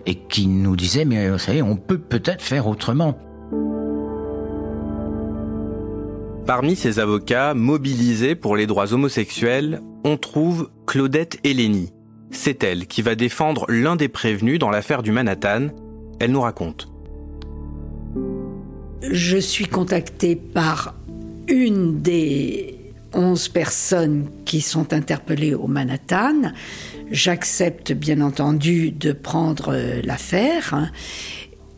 et 0.06 0.16
qui 0.16 0.48
nous 0.48 0.76
disaient, 0.76 1.06
mais 1.06 1.30
vous 1.30 1.40
savez, 1.40 1.62
on 1.62 1.76
peut 1.76 1.98
peut-être 1.98 2.42
faire 2.42 2.68
autrement. 2.68 3.18
Parmi 6.46 6.76
ces 6.76 7.00
avocats 7.00 7.56
mobilisés 7.56 8.36
pour 8.36 8.56
les 8.56 8.68
droits 8.68 8.94
homosexuels, 8.94 9.82
on 10.04 10.18
trouve 10.18 10.70
Claudette 10.86 11.40
Hélénie. 11.44 11.95
C'est 12.32 12.64
elle 12.64 12.88
qui 12.88 13.02
va 13.02 13.16
défendre 13.16 13.66
l'un 13.70 13.96
des 13.96 14.08
prévenus 14.08 14.60
dans 14.60 14.70
l'affaire 14.70 15.04
du 15.04 15.12
Manhattan. 15.12 15.68
Elle 16.20 16.32
nous 16.32 16.42
raconte. 16.42 16.90
Je 19.12 19.38
suis 19.38 19.66
contactée 19.66 20.36
par 20.36 20.96
une 21.48 22.02
des 22.02 22.76
11 23.14 23.50
personnes 23.50 24.30
qui 24.46 24.62
sont 24.62 24.94
interpellées 24.94 25.54
au 25.54 25.68
Manhattan. 25.68 26.52
J'accepte 27.12 27.94
bien 27.94 28.22
entendu 28.22 28.92
de 28.92 29.12
prendre 29.12 29.74
euh, 29.74 30.02
l'affaire. 30.04 30.92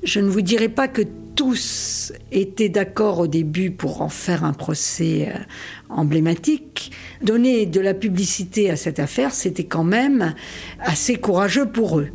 Je 0.03 0.19
ne 0.19 0.29
vous 0.29 0.41
dirai 0.41 0.69
pas 0.69 0.87
que 0.87 1.01
tous 1.37 2.11
étaient 2.31 2.67
d'accord 2.67 3.19
au 3.19 3.27
début 3.27 3.69
pour 3.69 4.01
en 4.01 4.09
faire 4.09 4.43
un 4.43 4.53
procès 4.53 5.29
euh, 5.29 5.37
emblématique. 5.87 6.91
Donner 7.21 7.67
de 7.67 7.79
la 7.79 7.93
publicité 7.93 8.71
à 8.71 8.75
cette 8.75 8.99
affaire, 8.99 9.33
c'était 9.33 9.63
quand 9.63 9.83
même 9.83 10.33
assez 10.79 11.15
courageux 11.15 11.67
pour 11.67 11.99
eux. 11.99 12.09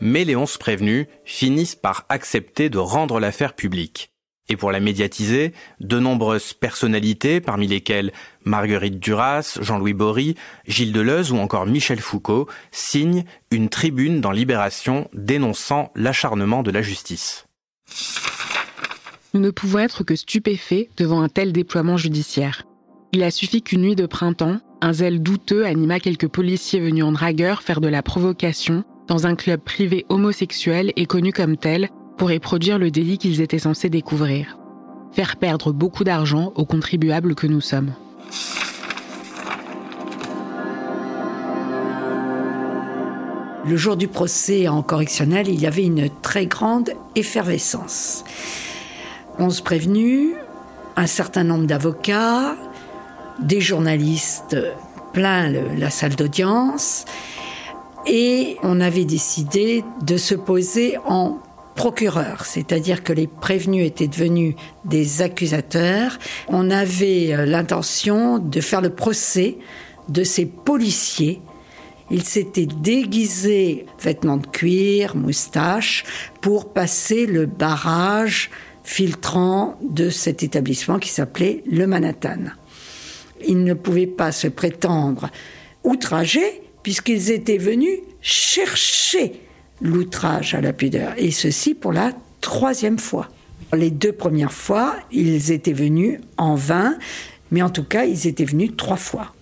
Mais 0.00 0.24
les 0.24 0.34
onze 0.34 0.56
prévenus 0.56 1.06
finissent 1.24 1.76
par 1.76 2.06
accepter 2.08 2.70
de 2.70 2.78
rendre 2.78 3.20
l'affaire 3.20 3.54
publique. 3.54 4.15
Et 4.48 4.56
pour 4.56 4.70
la 4.70 4.80
médiatiser, 4.80 5.52
de 5.80 5.98
nombreuses 5.98 6.52
personnalités, 6.52 7.40
parmi 7.40 7.66
lesquelles 7.66 8.12
Marguerite 8.44 9.00
Duras, 9.00 9.58
Jean-Louis 9.60 9.92
Bory, 9.92 10.36
Gilles 10.66 10.92
Deleuze 10.92 11.32
ou 11.32 11.38
encore 11.38 11.66
Michel 11.66 12.00
Foucault, 12.00 12.48
signent 12.70 13.24
une 13.50 13.68
tribune 13.68 14.20
dans 14.20 14.30
Libération 14.30 15.08
dénonçant 15.12 15.90
l'acharnement 15.96 16.62
de 16.62 16.70
la 16.70 16.82
justice. 16.82 17.46
Nous 19.34 19.40
ne 19.40 19.50
pouvons 19.50 19.80
être 19.80 20.04
que 20.04 20.14
stupéfaits 20.14 20.88
devant 20.96 21.20
un 21.20 21.28
tel 21.28 21.52
déploiement 21.52 21.96
judiciaire. 21.96 22.62
Il 23.12 23.22
a 23.22 23.30
suffi 23.30 23.62
qu'une 23.62 23.82
nuit 23.82 23.96
de 23.96 24.06
printemps, 24.06 24.60
un 24.80 24.92
zèle 24.92 25.22
douteux 25.22 25.66
anima 25.66 26.00
quelques 26.00 26.28
policiers 26.28 26.80
venus 26.80 27.04
en 27.04 27.12
dragueur 27.12 27.62
faire 27.62 27.80
de 27.80 27.88
la 27.88 28.02
provocation 28.02 28.84
dans 29.08 29.26
un 29.26 29.34
club 29.34 29.60
privé 29.60 30.06
homosexuel 30.08 30.92
et 30.96 31.06
connu 31.06 31.32
comme 31.32 31.56
tel 31.56 31.90
pourrait 32.16 32.38
produire 32.38 32.78
le 32.78 32.90
délit 32.90 33.18
qu'ils 33.18 33.40
étaient 33.40 33.58
censés 33.58 33.90
découvrir. 33.90 34.58
Faire 35.12 35.36
perdre 35.36 35.72
beaucoup 35.72 36.04
d'argent 36.04 36.52
aux 36.56 36.64
contribuables 36.64 37.34
que 37.34 37.46
nous 37.46 37.60
sommes. 37.60 37.92
Le 43.68 43.76
jour 43.76 43.96
du 43.96 44.06
procès 44.06 44.68
en 44.68 44.82
correctionnel, 44.82 45.48
il 45.48 45.60
y 45.60 45.66
avait 45.66 45.84
une 45.84 46.08
très 46.22 46.46
grande 46.46 46.90
effervescence. 47.16 48.24
Onze 49.38 49.60
prévenus, 49.60 50.34
un 50.94 51.06
certain 51.06 51.42
nombre 51.42 51.66
d'avocats, 51.66 52.56
des 53.40 53.60
journalistes 53.60 54.56
plein 55.12 55.50
la 55.50 55.90
salle 55.90 56.14
d'audience, 56.14 57.06
et 58.06 58.56
on 58.62 58.80
avait 58.80 59.04
décidé 59.04 59.82
de 60.02 60.16
se 60.16 60.34
poser 60.34 60.96
en 61.04 61.38
procureur, 61.76 62.46
c'est-à-dire 62.46 63.04
que 63.04 63.12
les 63.12 63.28
prévenus 63.28 63.86
étaient 63.86 64.08
devenus 64.08 64.54
des 64.84 65.22
accusateurs. 65.22 66.18
On 66.48 66.70
avait 66.70 67.32
euh, 67.32 67.44
l'intention 67.44 68.38
de 68.38 68.60
faire 68.60 68.80
le 68.80 68.90
procès 68.90 69.58
de 70.08 70.24
ces 70.24 70.46
policiers. 70.46 71.40
Ils 72.10 72.24
s'étaient 72.24 72.66
déguisés, 72.66 73.86
vêtements 74.00 74.38
de 74.38 74.46
cuir, 74.46 75.14
moustaches, 75.16 76.04
pour 76.40 76.72
passer 76.72 77.26
le 77.26 77.46
barrage 77.46 78.50
filtrant 78.82 79.78
de 79.82 80.10
cet 80.10 80.42
établissement 80.42 80.98
qui 80.98 81.10
s'appelait 81.10 81.62
le 81.70 81.86
Manhattan. 81.86 82.44
Ils 83.46 83.62
ne 83.62 83.74
pouvaient 83.74 84.06
pas 84.06 84.32
se 84.32 84.48
prétendre 84.48 85.30
outragés 85.84 86.62
puisqu'ils 86.82 87.32
étaient 87.32 87.58
venus 87.58 87.98
chercher 88.20 89.45
l'outrage 89.80 90.54
à 90.54 90.60
la 90.60 90.72
pudeur, 90.72 91.12
et 91.16 91.30
ceci 91.30 91.74
pour 91.74 91.92
la 91.92 92.12
troisième 92.40 92.98
fois. 92.98 93.28
Les 93.72 93.90
deux 93.90 94.12
premières 94.12 94.52
fois, 94.52 94.96
ils 95.10 95.50
étaient 95.50 95.72
venus 95.72 96.20
en 96.36 96.54
vain, 96.54 96.96
mais 97.50 97.62
en 97.62 97.70
tout 97.70 97.84
cas, 97.84 98.04
ils 98.04 98.26
étaient 98.26 98.44
venus 98.44 98.72
trois 98.76 98.96
fois. 98.96 99.34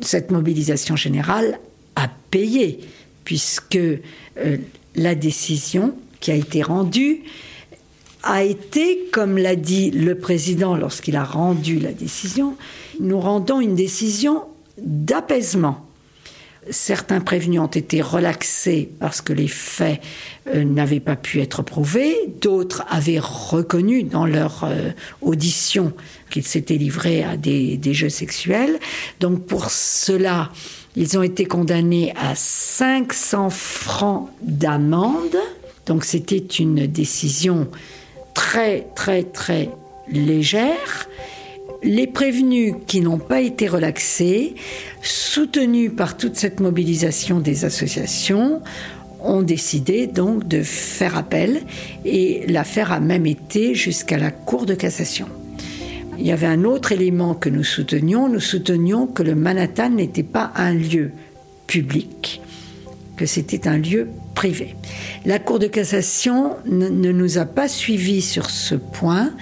Cette 0.00 0.30
mobilisation 0.30 0.96
générale 0.96 1.58
a 1.96 2.08
payé, 2.30 2.80
puisque 3.24 3.76
euh, 3.76 4.56
la 4.96 5.14
décision 5.14 5.94
qui 6.20 6.30
a 6.30 6.34
été 6.34 6.62
rendue 6.62 7.22
a 8.22 8.42
été, 8.42 9.08
comme 9.12 9.38
l'a 9.38 9.56
dit 9.56 9.90
le 9.90 10.14
président 10.14 10.76
lorsqu'il 10.76 11.16
a 11.16 11.24
rendu 11.24 11.78
la 11.78 11.92
décision, 11.92 12.56
nous 12.98 13.18
rendons 13.18 13.60
une 13.60 13.74
décision 13.74 14.44
d'apaisement. 14.78 15.86
Certains 16.68 17.20
prévenus 17.20 17.60
ont 17.60 17.66
été 17.66 18.02
relaxés 18.02 18.90
parce 19.00 19.22
que 19.22 19.32
les 19.32 19.48
faits 19.48 20.00
euh, 20.54 20.62
n'avaient 20.62 21.00
pas 21.00 21.16
pu 21.16 21.40
être 21.40 21.62
prouvés. 21.62 22.14
D'autres 22.42 22.84
avaient 22.90 23.18
reconnu 23.18 24.02
dans 24.02 24.26
leur 24.26 24.64
euh, 24.64 24.90
audition 25.22 25.94
qu'ils 26.30 26.44
s'étaient 26.44 26.76
livrés 26.76 27.24
à 27.24 27.38
des, 27.38 27.78
des, 27.78 27.94
jeux 27.94 28.10
sexuels. 28.10 28.78
Donc 29.20 29.46
pour 29.46 29.70
cela, 29.70 30.50
ils 30.96 31.16
ont 31.16 31.22
été 31.22 31.46
condamnés 31.46 32.12
à 32.14 32.34
500 32.34 33.48
francs 33.48 34.28
d'amende. 34.42 35.36
Donc 35.86 36.04
c'était 36.04 36.36
une 36.36 36.86
décision 36.86 37.68
très 38.34 38.86
très 38.94 39.22
très 39.22 39.70
légère 40.08 41.08
les 41.82 42.06
prévenus 42.06 42.74
qui 42.86 43.00
n'ont 43.00 43.18
pas 43.18 43.40
été 43.40 43.68
relaxés, 43.68 44.54
soutenus 45.02 45.90
par 45.96 46.16
toute 46.16 46.36
cette 46.36 46.60
mobilisation 46.60 47.40
des 47.40 47.64
associations, 47.64 48.62
ont 49.22 49.42
décidé 49.42 50.06
donc 50.06 50.48
de 50.48 50.62
faire 50.62 51.16
appel 51.16 51.60
et 52.04 52.44
l'affaire 52.48 52.92
a 52.92 53.00
même 53.00 53.26
été 53.26 53.74
jusqu'à 53.74 54.18
la 54.18 54.30
Cour 54.30 54.66
de 54.66 54.74
cassation. 54.74 55.26
Il 56.18 56.26
y 56.26 56.32
avait 56.32 56.46
un 56.46 56.64
autre 56.64 56.92
élément 56.92 57.34
que 57.34 57.48
nous 57.48 57.64
soutenions, 57.64 58.28
nous 58.28 58.40
soutenions 58.40 59.06
que 59.06 59.22
le 59.22 59.34
Manhattan 59.34 59.90
n'était 59.90 60.22
pas 60.22 60.52
un 60.54 60.74
lieu 60.74 61.12
public, 61.66 62.42
que 63.16 63.26
c'était 63.26 63.68
un 63.68 63.78
lieu 63.78 64.08
privé. 64.34 64.74
La 65.24 65.38
Cour 65.38 65.58
de 65.58 65.66
cassation 65.66 66.56
ne 66.66 67.12
nous 67.12 67.38
a 67.38 67.44
pas 67.44 67.68
suivis 67.68 68.22
sur 68.22 68.50
ce 68.50 68.74
point 68.74 69.32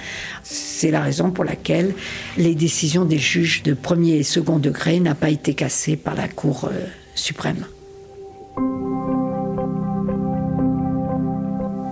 c'est 0.51 0.91
la 0.91 1.03
raison 1.03 1.31
pour 1.31 1.45
laquelle 1.45 1.95
les 2.39 2.55
décisions 2.55 3.05
des 3.05 3.19
juges 3.19 3.63
de 3.63 3.75
premier 3.75 4.17
et 4.17 4.23
second 4.23 4.59
degré 4.59 4.99
n'ont 4.99 5.15
pas 5.15 5.29
été 5.29 5.53
cassées 5.53 5.97
par 5.97 6.15
la 6.15 6.27
Cour 6.27 6.71
euh, 6.73 6.87
suprême. 7.15 7.67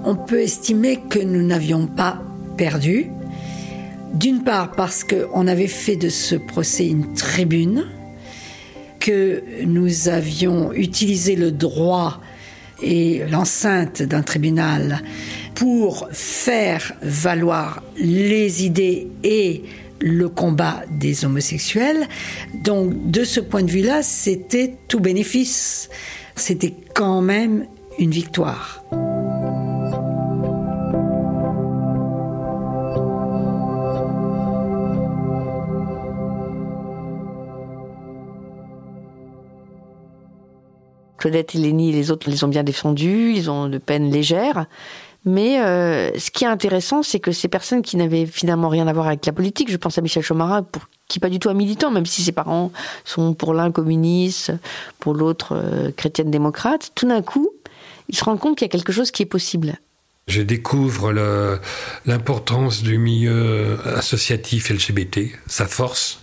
On 0.04 0.14
peut 0.14 0.40
estimer 0.40 1.00
que 1.10 1.18
nous 1.18 1.42
n'avions 1.42 1.86
pas 1.86 2.22
perdu, 2.56 3.10
d'une 4.14 4.42
part 4.42 4.72
parce 4.72 5.04
qu'on 5.04 5.46
avait 5.48 5.66
fait 5.66 5.96
de 5.96 6.08
ce 6.08 6.36
procès 6.36 6.86
une 6.86 7.12
tribune, 7.14 7.84
que 9.00 9.42
nous 9.64 10.08
avions 10.08 10.72
utilisé 10.72 11.36
le 11.36 11.50
droit 11.50 12.20
et 12.82 13.22
l'enceinte 13.30 14.02
d'un 14.02 14.22
tribunal 14.22 15.02
pour 15.56 16.08
faire 16.12 16.92
valoir 17.02 17.82
les 17.96 18.64
idées 18.64 19.08
et 19.24 19.64
le 20.00 20.28
combat 20.28 20.82
des 20.90 21.24
homosexuels. 21.24 22.06
Donc 22.62 23.10
de 23.10 23.24
ce 23.24 23.40
point 23.40 23.62
de 23.62 23.70
vue-là, 23.70 24.02
c'était 24.02 24.74
tout 24.86 25.00
bénéfice. 25.00 25.88
C'était 26.36 26.74
quand 26.94 27.22
même 27.22 27.66
une 27.98 28.10
victoire. 28.10 28.84
Claudette 41.16 41.54
et 41.54 41.58
Lénie 41.58 41.90
et 41.90 41.92
les 41.92 42.10
autres 42.10 42.28
les 42.28 42.44
ont 42.44 42.48
bien 42.48 42.62
défendus, 42.62 43.32
ils 43.34 43.50
ont 43.50 43.68
de 43.68 43.78
peine 43.78 44.10
légère. 44.10 44.66
Mais 45.26 45.60
euh, 45.60 46.16
ce 46.16 46.30
qui 46.30 46.44
est 46.44 46.46
intéressant, 46.46 47.02
c'est 47.02 47.18
que 47.18 47.32
ces 47.32 47.48
personnes 47.48 47.82
qui 47.82 47.96
n'avaient 47.96 48.26
finalement 48.26 48.68
rien 48.68 48.86
à 48.86 48.92
voir 48.92 49.08
avec 49.08 49.26
la 49.26 49.32
politique, 49.32 49.70
je 49.70 49.76
pense 49.76 49.98
à 49.98 50.00
Michel 50.00 50.22
Chomara, 50.22 50.62
pour, 50.62 50.88
qui 51.08 51.18
n'est 51.18 51.20
pas 51.20 51.28
du 51.28 51.40
tout 51.40 51.48
un 51.48 51.54
militant, 51.54 51.90
même 51.90 52.06
si 52.06 52.22
ses 52.22 52.30
parents 52.30 52.70
sont 53.04 53.34
pour 53.34 53.52
l'un 53.52 53.72
communiste, 53.72 54.52
pour 55.00 55.14
l'autre 55.14 55.56
euh, 55.56 55.90
chrétienne 55.90 56.30
démocrate, 56.30 56.92
tout 56.94 57.08
d'un 57.08 57.22
coup, 57.22 57.50
il 58.08 58.16
se 58.16 58.22
rend 58.22 58.36
compte 58.36 58.56
qu'il 58.56 58.66
y 58.66 58.70
a 58.70 58.72
quelque 58.72 58.92
chose 58.92 59.10
qui 59.10 59.24
est 59.24 59.26
possible. 59.26 59.76
Je 60.28 60.42
découvre 60.42 61.12
l'importance 62.04 62.82
du 62.82 62.98
milieu 62.98 63.78
associatif 63.96 64.70
LGBT, 64.70 65.32
sa 65.48 65.66
force. 65.66 66.20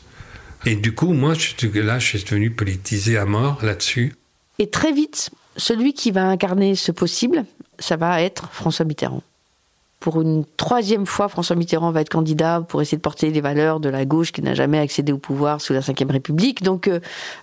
Et 0.66 0.76
du 0.76 0.94
coup, 0.94 1.12
moi, 1.12 1.34
je, 1.34 1.80
là, 1.80 2.00
je 2.00 2.08
suis 2.08 2.24
devenu 2.24 2.52
politisé 2.52 3.18
à 3.18 3.26
mort 3.26 3.60
là-dessus. 3.64 4.16
Et 4.60 4.70
très 4.70 4.92
vite, 4.92 5.30
celui 5.58 5.94
qui 5.94 6.12
va 6.12 6.26
incarner 6.26 6.76
ce 6.76 6.92
possible, 6.92 7.46
ça 7.80 7.96
va 7.96 8.22
être 8.22 8.50
François 8.52 8.86
Mitterrand. 8.86 9.22
Pour 10.00 10.22
une 10.22 10.44
troisième 10.58 11.06
fois, 11.06 11.30
François 11.30 11.56
Mitterrand 11.56 11.92
va 11.92 12.02
être 12.02 12.10
candidat 12.10 12.62
pour 12.68 12.82
essayer 12.82 12.98
de 12.98 13.02
porter 13.02 13.30
les 13.30 13.40
valeurs 13.40 13.80
de 13.80 13.88
la 13.88 14.04
gauche 14.04 14.34
qui 14.34 14.42
n'a 14.42 14.54
jamais 14.54 14.78
accédé 14.78 15.14
au 15.14 15.18
pouvoir 15.18 15.62
sous 15.62 15.72
la 15.72 15.80
Ve 15.80 15.94
République. 16.10 16.62
Donc 16.62 16.90
euh, 16.90 17.00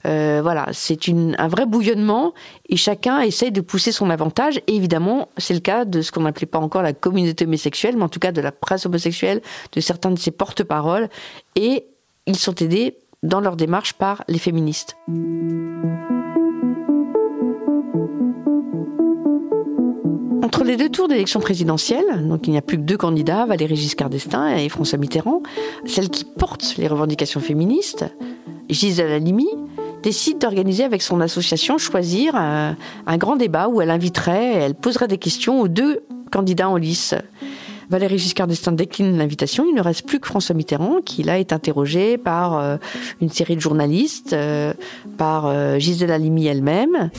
euh, 0.07 0.41
voilà, 0.43 0.67
c'est 0.73 0.99
un 1.09 1.49
vrai 1.49 1.65
bouillonnement 1.65 2.35
et 2.69 2.77
chacun 2.77 3.21
essaye 3.21 3.51
de 3.51 3.63
pousser 3.63 3.93
son 3.93 4.11
avantage. 4.11 4.59
Et 4.67 4.77
évidemment, 4.77 5.31
c'est 5.39 5.55
le 5.55 5.61
cas 5.61 5.87
de 5.87 6.03
ce 6.03 6.13
qu'on 6.13 6.21
n'appelait 6.21 6.47
pas 6.47 6.59
encore 6.59 6.83
la 6.83 6.93
communauté 6.93 7.47
homosexuelle, 7.47 7.97
mais 7.97 8.05
en 8.05 8.11
tout 8.11 8.21
cas 8.21 8.31
de 8.31 8.43
la 8.43 8.53
presse 8.53 8.85
homosexuelle, 8.85 9.41
de 9.73 9.81
certains 9.81 10.11
de 10.11 10.19
ses 10.19 10.31
porte-paroles. 10.31 11.09
Et 11.57 11.87
ils 12.27 12.37
sont 12.37 12.55
aidés 12.57 12.99
dans 13.23 13.41
leur 13.41 13.57
démarche 13.57 13.95
par 13.95 14.23
les 14.29 14.39
féministes. 14.39 14.97
Entre 20.51 20.65
les 20.65 20.77
deux 20.77 20.89
tours 20.89 21.07
d'élection 21.07 21.39
présidentielle, 21.39 22.27
donc 22.27 22.49
il 22.49 22.51
n'y 22.51 22.59
a 22.59 22.61
plus 22.61 22.77
que 22.77 22.83
deux 22.83 22.97
candidats, 22.97 23.47
Valéry 23.47 23.77
Giscard 23.77 24.11
d'Estaing 24.11 24.57
et 24.57 24.69
François 24.69 24.99
Mitterrand, 24.99 25.45
celle 25.87 26.09
qui 26.09 26.25
porte 26.25 26.75
les 26.77 26.89
revendications 26.89 27.39
féministes, 27.39 28.05
Gisèle 28.69 29.13
Halimi, 29.13 29.47
décide 30.03 30.39
d'organiser 30.39 30.83
avec 30.83 31.03
son 31.03 31.21
association 31.21 31.79
Choisir 31.79 32.35
un, 32.35 32.77
un, 33.07 33.17
grand 33.17 33.37
débat 33.37 33.69
où 33.69 33.81
elle 33.81 33.91
inviterait, 33.91 34.55
elle 34.55 34.75
poserait 34.75 35.07
des 35.07 35.19
questions 35.19 35.61
aux 35.61 35.69
deux 35.69 36.01
candidats 36.33 36.69
en 36.69 36.77
lice. 36.77 37.15
Valéry 37.89 38.19
Giscard 38.19 38.49
d'Estaing 38.49 38.73
décline 38.73 39.19
l'invitation. 39.19 39.67
Il 39.69 39.77
ne 39.77 39.83
reste 39.83 40.05
plus 40.05 40.19
que 40.19 40.27
François 40.27 40.57
Mitterrand, 40.57 40.97
qui 41.05 41.23
là 41.23 41.39
est 41.39 41.53
interrogé 41.53 42.19
par 42.19 42.59
euh, 42.59 42.77
une 43.21 43.31
série 43.31 43.55
de 43.55 43.61
journalistes, 43.61 44.33
euh, 44.33 44.75
par 45.17 45.47
euh, 45.47 45.79
Gisèle 45.79 46.11
Halimi 46.11 46.49
elle-même. 46.49 47.11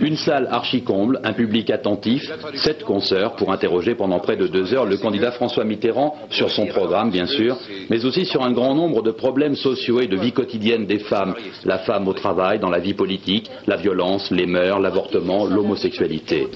Une 0.00 0.16
salle 0.16 0.48
archi-comble, 0.50 1.20
un 1.24 1.32
public 1.32 1.70
attentif, 1.70 2.30
sept 2.56 2.84
consoeurs 2.84 3.36
pour 3.36 3.52
interroger 3.52 3.94
pendant 3.94 4.18
près 4.18 4.36
de 4.36 4.46
deux 4.46 4.74
heures 4.74 4.86
le 4.86 4.96
candidat 4.96 5.32
François 5.32 5.64
Mitterrand 5.64 6.16
sur 6.30 6.50
son 6.50 6.66
programme, 6.66 7.10
bien 7.10 7.26
sûr, 7.26 7.56
mais 7.90 8.04
aussi 8.04 8.24
sur 8.24 8.42
un 8.42 8.52
grand 8.52 8.74
nombre 8.74 9.02
de 9.02 9.10
problèmes 9.10 9.56
sociaux 9.56 10.00
et 10.00 10.06
de 10.06 10.16
vie 10.16 10.32
quotidienne 10.32 10.86
des 10.86 10.98
femmes. 10.98 11.34
La 11.64 11.78
femme 11.78 12.08
au 12.08 12.12
travail, 12.12 12.58
dans 12.58 12.70
la 12.70 12.80
vie 12.80 12.94
politique, 12.94 13.50
la 13.66 13.76
violence, 13.76 14.30
les 14.30 14.46
mœurs, 14.46 14.80
l'avortement, 14.80 15.46
l'homosexualité. 15.46 16.48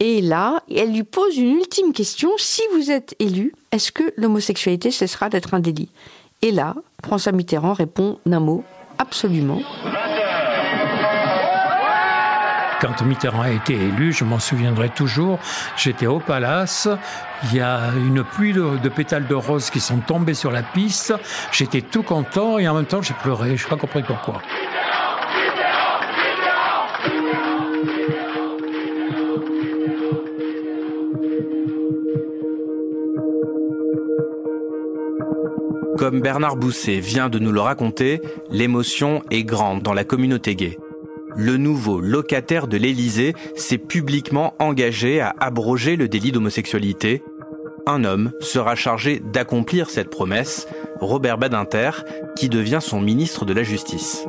Et 0.00 0.20
là, 0.20 0.62
elle 0.74 0.92
lui 0.92 1.04
pose 1.04 1.36
une 1.36 1.56
ultime 1.56 1.92
question. 1.92 2.30
Si 2.36 2.62
vous 2.74 2.90
êtes 2.90 3.14
élu, 3.20 3.52
est-ce 3.72 3.92
que 3.92 4.04
l'homosexualité 4.16 4.90
cessera 4.90 5.28
d'être 5.28 5.54
un 5.54 5.60
délit? 5.60 5.88
Et 6.42 6.50
là, 6.50 6.74
François 7.02 7.32
Mitterrand 7.32 7.72
répond 7.72 8.18
d'un 8.26 8.40
mot, 8.40 8.64
absolument. 8.98 9.60
Quand 12.80 13.02
Mitterrand 13.02 13.42
a 13.42 13.50
été 13.50 13.74
élu, 13.74 14.12
je 14.12 14.24
m'en 14.24 14.38
souviendrai 14.38 14.88
toujours, 14.90 15.38
j'étais 15.76 16.06
au 16.06 16.18
palace, 16.18 16.88
il 17.44 17.56
y 17.56 17.60
a 17.60 17.92
une 17.96 18.24
pluie 18.24 18.52
de, 18.52 18.88
pétales 18.88 19.26
de 19.26 19.34
rose 19.34 19.70
qui 19.70 19.80
sont 19.80 19.98
tombés 19.98 20.34
sur 20.34 20.50
la 20.50 20.62
piste, 20.62 21.14
j'étais 21.52 21.82
tout 21.82 22.02
content 22.02 22.58
et 22.58 22.68
en 22.68 22.74
même 22.74 22.86
temps 22.86 23.02
j'ai 23.02 23.14
pleuré, 23.14 23.56
je 23.56 23.64
n'ai 23.64 23.70
pas 23.70 23.76
compris 23.76 24.02
pourquoi. 24.02 24.42
Comme 35.96 36.20
Bernard 36.20 36.56
Bousset 36.56 36.98
vient 36.98 37.28
de 37.28 37.38
nous 37.38 37.52
le 37.52 37.60
raconter, 37.60 38.20
l'émotion 38.50 39.22
est 39.30 39.44
grande 39.44 39.82
dans 39.82 39.94
la 39.94 40.04
communauté 40.04 40.54
gay 40.54 40.76
le 41.36 41.56
nouveau 41.56 42.00
locataire 42.00 42.66
de 42.66 42.76
l'Élysée 42.76 43.34
s'est 43.56 43.78
publiquement 43.78 44.54
engagé 44.58 45.20
à 45.20 45.34
abroger 45.40 45.96
le 45.96 46.08
délit 46.08 46.32
d'homosexualité. 46.32 47.22
Un 47.86 48.04
homme 48.04 48.32
sera 48.40 48.74
chargé 48.74 49.20
d'accomplir 49.20 49.90
cette 49.90 50.10
promesse, 50.10 50.66
Robert 51.00 51.38
Badinter, 51.38 51.90
qui 52.36 52.48
devient 52.48 52.78
son 52.80 53.00
ministre 53.00 53.44
de 53.44 53.52
la 53.52 53.62
Justice. 53.62 54.26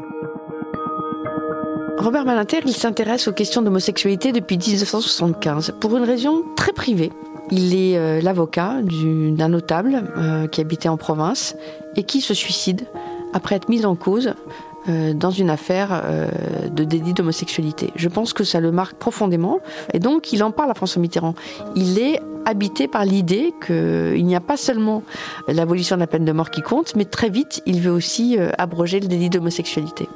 Robert 1.98 2.26
Badinter, 2.26 2.68
s'intéresse 2.68 3.28
aux 3.28 3.34
questions 3.34 3.62
d'homosexualité 3.62 4.32
depuis 4.32 4.58
1975, 4.58 5.76
pour 5.80 5.96
une 5.96 6.04
raison 6.04 6.44
très 6.56 6.74
privée. 6.74 7.12
Il 7.52 7.76
est 7.76 7.98
euh, 7.98 8.22
l'avocat 8.22 8.76
d'un 8.82 9.50
notable 9.50 10.04
euh, 10.18 10.48
qui 10.48 10.62
habitait 10.62 10.90
en 10.90 10.98
province 10.98 11.56
et 11.96 12.04
qui 12.04 12.22
se 12.22 12.34
suicide 12.34 12.86
après 13.34 13.56
être 13.56 13.70
mis 13.70 13.86
en 13.86 13.96
cause 13.96 14.34
euh, 14.88 15.14
dans 15.16 15.32
une 15.32 15.50
affaire 15.50 16.04
euh, 16.06 16.28
de 16.70 16.84
délit 16.84 17.14
d'homosexualité. 17.14 17.92
Je 17.96 18.08
pense 18.08 18.34
que 18.34 18.44
ça 18.44 18.60
le 18.60 18.72
marque 18.72 18.98
profondément 18.98 19.60
et 19.94 20.00
donc 20.00 20.32
il 20.32 20.44
en 20.44 20.52
parle 20.52 20.70
à 20.70 20.76
François 20.76 21.02
Mitterrand. 21.02 21.34
Il 21.76 21.98
est 21.98 22.20
habité 22.46 22.88
par 22.88 23.04
l'idée 23.04 23.52
qu'il 23.66 24.24
n'y 24.24 24.36
a 24.36 24.40
pas 24.42 24.58
seulement 24.58 25.02
l'abolition 25.48 25.96
de 25.96 26.02
la 26.02 26.08
peine 26.08 26.24
de 26.24 26.32
mort 26.32 26.52
qui 26.52 26.62
compte, 26.62 26.96
mais 26.96 27.06
très 27.06 27.32
vite 27.32 27.64
il 27.66 27.82
veut 27.82 27.92
aussi 27.92 28.38
euh, 28.38 28.52
abroger 28.60 29.00
le 29.00 29.08
délit 29.08 29.32
d'homosexualité. 29.32 30.08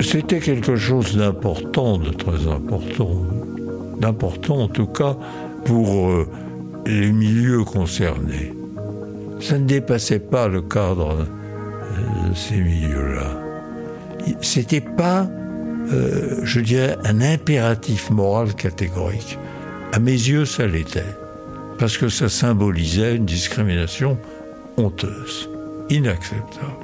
C'était 0.00 0.40
quelque 0.40 0.76
chose 0.76 1.18
d'important, 1.18 1.98
de 1.98 2.10
très 2.10 2.48
important, 2.50 3.10
d'important 3.98 4.56
en 4.60 4.68
tout 4.68 4.86
cas 4.86 5.18
pour 5.66 6.08
les 6.86 7.12
milieux 7.12 7.64
concernés. 7.64 8.53
Ça 9.40 9.58
ne 9.58 9.66
dépassait 9.66 10.20
pas 10.20 10.48
le 10.48 10.62
cadre 10.62 11.26
euh, 11.26 12.28
de 12.28 12.34
ces 12.34 12.56
milieux-là. 12.56 13.30
C'était 14.40 14.80
pas, 14.80 15.26
euh, 15.92 16.40
je 16.42 16.60
dirais, 16.60 16.96
un 17.04 17.20
impératif 17.20 18.10
moral 18.10 18.54
catégorique. 18.54 19.38
À 19.92 19.98
mes 19.98 20.12
yeux, 20.12 20.44
ça 20.44 20.66
l'était. 20.66 21.04
Parce 21.78 21.98
que 21.98 22.08
ça 22.08 22.28
symbolisait 22.28 23.16
une 23.16 23.26
discrimination 23.26 24.16
honteuse, 24.76 25.50
inacceptable. 25.90 26.83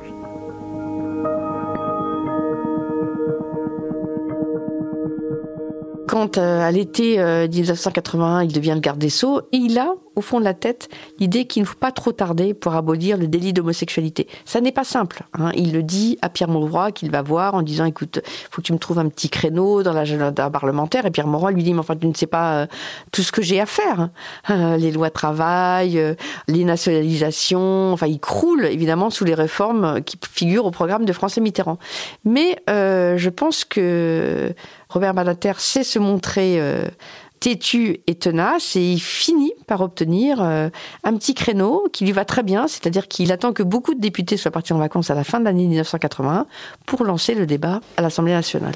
Quand 6.11 6.38
euh, 6.38 6.61
à 6.61 6.73
l'été 6.73 7.18
1981, 7.18 8.42
il 8.42 8.53
devient 8.53 8.73
le 8.75 8.81
garde 8.81 8.99
des 8.99 9.11
Sceaux, 9.11 9.42
et 9.53 9.59
il 9.59 9.79
a 9.79 9.94
au 10.16 10.23
fond 10.23 10.38
de 10.38 10.44
la 10.44 10.55
tête 10.55 10.88
l'idée 11.18 11.46
qu'il 11.46 11.62
ne 11.62 11.66
faut 11.66 11.79
pas 11.79 11.92
trop 11.92 12.12
tarder 12.12 12.53
pour 12.53 12.75
abolir 12.75 13.16
le 13.16 13.27
délit 13.27 13.53
d'homosexualité. 13.53 14.29
Ça 14.44 14.61
n'est 14.61 14.73
pas 14.73 14.85
simple. 14.85 15.23
Hein. 15.38 15.51
Il 15.55 15.73
le 15.73 15.83
dit 15.83 16.18
à 16.20 16.29
Pierre 16.29 16.49
Mauroy 16.49 16.92
qu'il 16.92 17.11
va 17.11 17.23
voir 17.23 17.55
en 17.55 17.62
disant 17.62 17.85
écoute, 17.85 18.20
faut 18.51 18.61
que 18.61 18.66
tu 18.66 18.73
me 18.73 18.79
trouves 18.79 18.99
un 18.99 19.09
petit 19.09 19.31
créneau 19.31 19.83
dans 19.83 19.92
l'agenda 19.92 20.33
parlementaire. 20.51 21.07
Et 21.07 21.11
Pierre 21.11 21.27
Mauroy 21.27 21.53
lui 21.53 21.62
dit 21.62 21.73
mais 21.73 21.81
enfin 21.81 21.96
tu 21.96 22.07
ne 22.07 22.14
sais 22.14 22.27
pas 22.27 22.55
euh, 22.55 22.66
tout 23.12 23.23
ce 23.23 23.33
que 23.33 23.40
j'ai 23.40 23.61
à 23.61 23.66
faire. 23.66 24.01
Hein. 24.01 24.11
Euh, 24.51 24.77
les 24.77 24.90
lois 24.90 25.09
de 25.09 25.14
travail, 25.14 25.99
euh, 25.99 26.14
les 26.49 26.64
nationalisations. 26.64 27.92
Enfin, 27.92 28.07
il 28.07 28.20
croule 28.20 28.66
évidemment 28.66 29.11
sous 29.11 29.25
les 29.25 29.35
réformes 29.35 30.03
qui 30.03 30.18
figurent 30.31 30.66
au 30.66 30.70
programme 30.70 31.05
de 31.05 31.12
François 31.12 31.42
Mitterrand. 31.42 31.79
Mais 32.25 32.57
je 32.68 33.29
pense 33.29 33.64
que 33.64 34.55
Robert 34.90 35.14
Balater 35.14 35.55
sait 35.59 35.85
se 35.85 35.98
montrer 35.98 36.61
têtu 37.40 38.00
et 38.07 38.14
tenace 38.14 38.76
et 38.76 38.92
il 38.92 39.00
finit 39.00 39.53
par 39.66 39.81
obtenir 39.81 40.42
euh, 40.42 40.68
un 41.05 41.16
petit 41.16 41.35
créneau 41.35 41.88
qui 41.92 42.05
lui 42.05 42.12
va 42.12 42.24
très 42.24 42.42
bien, 42.42 42.68
c'est-à-dire 42.68 43.09
qu'il 43.09 43.33
attend 43.33 43.53
que 43.53 43.62
beaucoup 43.62 43.94
de 43.94 44.00
députés 44.00 44.37
soient 44.37 44.50
partis 44.50 44.74
en 44.74 44.79
vacances 44.79 45.11
à 45.11 45.14
la 45.14 45.24
fin 45.24 45.40
de 45.40 45.44
l'année 45.46 45.66
1981 45.66 46.46
pour 46.87 47.05
lancer 47.05 47.35
le 47.35 47.46
débat 47.46 47.81
à 47.96 48.03
l'Assemblée 48.03 48.35
nationale. 48.35 48.74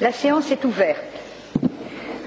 La 0.00 0.12
séance 0.12 0.50
est 0.52 0.64
ouverte. 0.64 1.07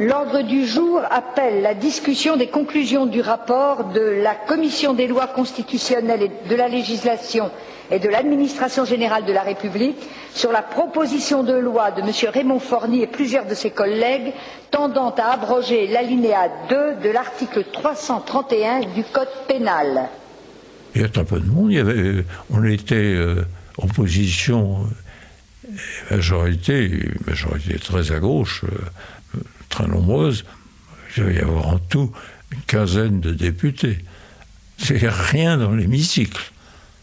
L'ordre 0.01 0.41
du 0.41 0.65
jour 0.65 0.99
appelle 1.11 1.61
la 1.61 1.75
discussion 1.75 2.35
des 2.35 2.47
conclusions 2.47 3.05
du 3.05 3.21
rapport 3.21 3.83
de 3.93 4.01
la 4.01 4.33
Commission 4.33 4.95
des 4.95 5.05
lois 5.05 5.27
constitutionnelles 5.27 6.23
et 6.23 6.49
de 6.49 6.55
la 6.55 6.67
législation 6.67 7.51
et 7.91 7.99
de 7.99 8.09
l'administration 8.09 8.83
générale 8.83 9.25
de 9.25 9.31
la 9.31 9.43
République 9.43 9.99
sur 10.33 10.51
la 10.51 10.63
proposition 10.63 11.43
de 11.43 11.53
loi 11.53 11.91
de 11.91 12.01
M. 12.01 12.09
Raymond 12.33 12.57
Forny 12.57 13.03
et 13.03 13.07
plusieurs 13.07 13.45
de 13.45 13.53
ses 13.53 13.69
collègues 13.69 14.33
tendant 14.71 15.13
à 15.19 15.33
abroger 15.33 15.85
l'alinéa 15.85 16.49
2 16.67 16.95
de 17.03 17.09
l'article 17.11 17.63
331 17.71 18.79
du 18.95 19.03
Code 19.03 19.29
pénal. 19.47 20.09
Il 20.95 21.01
y 21.01 21.03
a 21.03 21.09
un 21.15 21.23
peu 21.25 21.39
de 21.39 21.45
monde, 21.45 21.75
avait, 21.75 22.25
on 22.49 22.63
était 22.63 22.95
euh, 22.95 23.45
opposition 23.77 24.79
majorité, 26.09 26.85
une 26.85 27.13
majorité 27.27 27.77
très 27.77 28.11
à 28.11 28.19
gauche, 28.19 28.63
euh, 28.63 28.77
très 29.71 29.87
nombreuse. 29.87 30.45
Il 31.17 31.23
va 31.23 31.31
y 31.31 31.39
avoir 31.39 31.67
en 31.67 31.79
tout 31.79 32.11
une 32.51 32.61
quinzaine 32.67 33.19
de 33.19 33.31
députés. 33.31 33.97
C'est 34.77 34.99
rien 35.09 35.57
dans 35.57 35.71
l'hémicycle. 35.71 36.51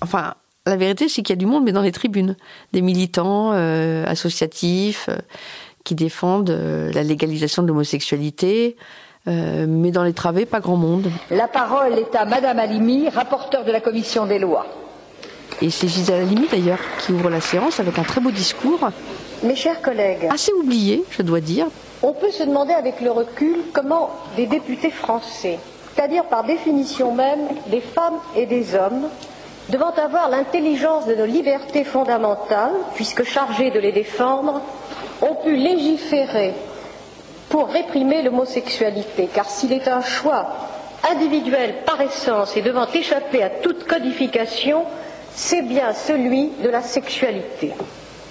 Enfin, 0.00 0.34
la 0.66 0.76
vérité, 0.76 1.08
c'est 1.08 1.22
qu'il 1.22 1.32
y 1.34 1.38
a 1.38 1.40
du 1.40 1.46
monde, 1.46 1.64
mais 1.64 1.72
dans 1.72 1.82
les 1.82 1.92
tribunes. 1.92 2.36
Des 2.72 2.82
militants 2.82 3.52
euh, 3.52 4.04
associatifs 4.06 5.06
euh, 5.08 5.18
qui 5.84 5.94
défendent 5.94 6.50
euh, 6.50 6.92
la 6.92 7.02
légalisation 7.02 7.62
de 7.62 7.68
l'homosexualité, 7.68 8.76
euh, 9.26 9.66
mais 9.68 9.90
dans 9.90 10.04
les 10.04 10.12
travées, 10.12 10.46
pas 10.46 10.60
grand 10.60 10.76
monde. 10.76 11.10
La 11.30 11.48
parole 11.48 11.94
est 11.94 12.14
à 12.14 12.24
Madame 12.24 12.58
Alimi, 12.58 13.08
rapporteure 13.08 13.64
de 13.64 13.72
la 13.72 13.80
commission 13.80 14.26
des 14.26 14.38
lois. 14.38 14.66
Et 15.60 15.70
c'est 15.70 15.88
Gisèle 15.88 16.22
Halimi, 16.22 16.46
d'ailleurs, 16.50 16.78
qui 17.00 17.12
ouvre 17.12 17.30
la 17.30 17.40
séance 17.40 17.80
avec 17.80 17.98
un 17.98 18.04
très 18.04 18.20
beau 18.20 18.30
discours, 18.30 18.90
Mes 19.42 19.56
chers 19.56 19.80
collègues, 19.80 20.28
assez 20.30 20.52
oublié, 20.52 21.04
je 21.10 21.22
dois 21.22 21.40
dire. 21.40 21.66
On 22.02 22.12
peut 22.12 22.30
se 22.30 22.42
demander 22.42 22.72
avec 22.74 23.00
le 23.00 23.10
recul 23.10 23.56
comment 23.72 24.10
des 24.36 24.46
députés 24.46 24.90
français, 24.90 25.58
c'est-à-dire 25.94 26.24
par 26.24 26.44
définition 26.44 27.12
même 27.12 27.48
des 27.66 27.80
femmes 27.80 28.18
et 28.36 28.46
des 28.46 28.74
hommes, 28.74 29.08
devant 29.68 29.90
avoir 29.90 30.30
l'intelligence 30.30 31.06
de 31.06 31.14
nos 31.14 31.26
libertés 31.26 31.84
fondamentales, 31.84 32.72
puisque 32.94 33.24
chargés 33.24 33.70
de 33.70 33.78
les 33.78 33.92
défendre, 33.92 34.60
ont 35.22 35.34
pu 35.34 35.56
légiférer 35.56 36.54
pour 37.48 37.68
réprimer 37.68 38.22
l'homosexualité, 38.22 39.28
car 39.32 39.48
s'il 39.48 39.72
est 39.72 39.88
un 39.88 40.02
choix 40.02 40.46
individuel 41.10 41.74
par 41.84 42.00
essence 42.00 42.56
et 42.56 42.62
devant 42.62 42.86
échapper 42.92 43.42
à 43.42 43.50
toute 43.50 43.84
codification, 43.86 44.84
c'est 45.34 45.62
bien 45.62 45.92
celui 45.94 46.50
de 46.62 46.68
la 46.68 46.82
sexualité. 46.82 47.72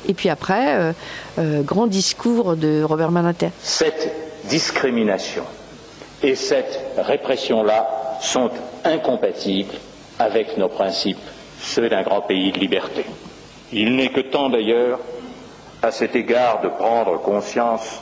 Et 0.07 0.13
puis 0.13 0.29
après, 0.29 0.75
euh, 0.75 0.93
euh, 1.39 1.61
grand 1.61 1.87
discours 1.87 2.55
de 2.55 2.83
Robert 2.83 3.11
Badinter. 3.11 3.49
Cette 3.61 4.11
discrimination 4.45 5.43
et 6.23 6.35
cette 6.35 6.79
répression-là 6.97 8.17
sont 8.21 8.49
incompatibles 8.83 9.75
avec 10.19 10.57
nos 10.57 10.69
principes, 10.69 11.17
ceux 11.61 11.89
d'un 11.89 12.01
grand 12.01 12.21
pays 12.21 12.51
de 12.51 12.59
liberté. 12.59 13.05
Il 13.71 13.95
n'est 13.95 14.09
que 14.09 14.21
temps 14.21 14.49
d'ailleurs, 14.49 14.99
à 15.81 15.91
cet 15.91 16.15
égard, 16.15 16.61
de 16.61 16.69
prendre 16.69 17.19
conscience 17.21 18.01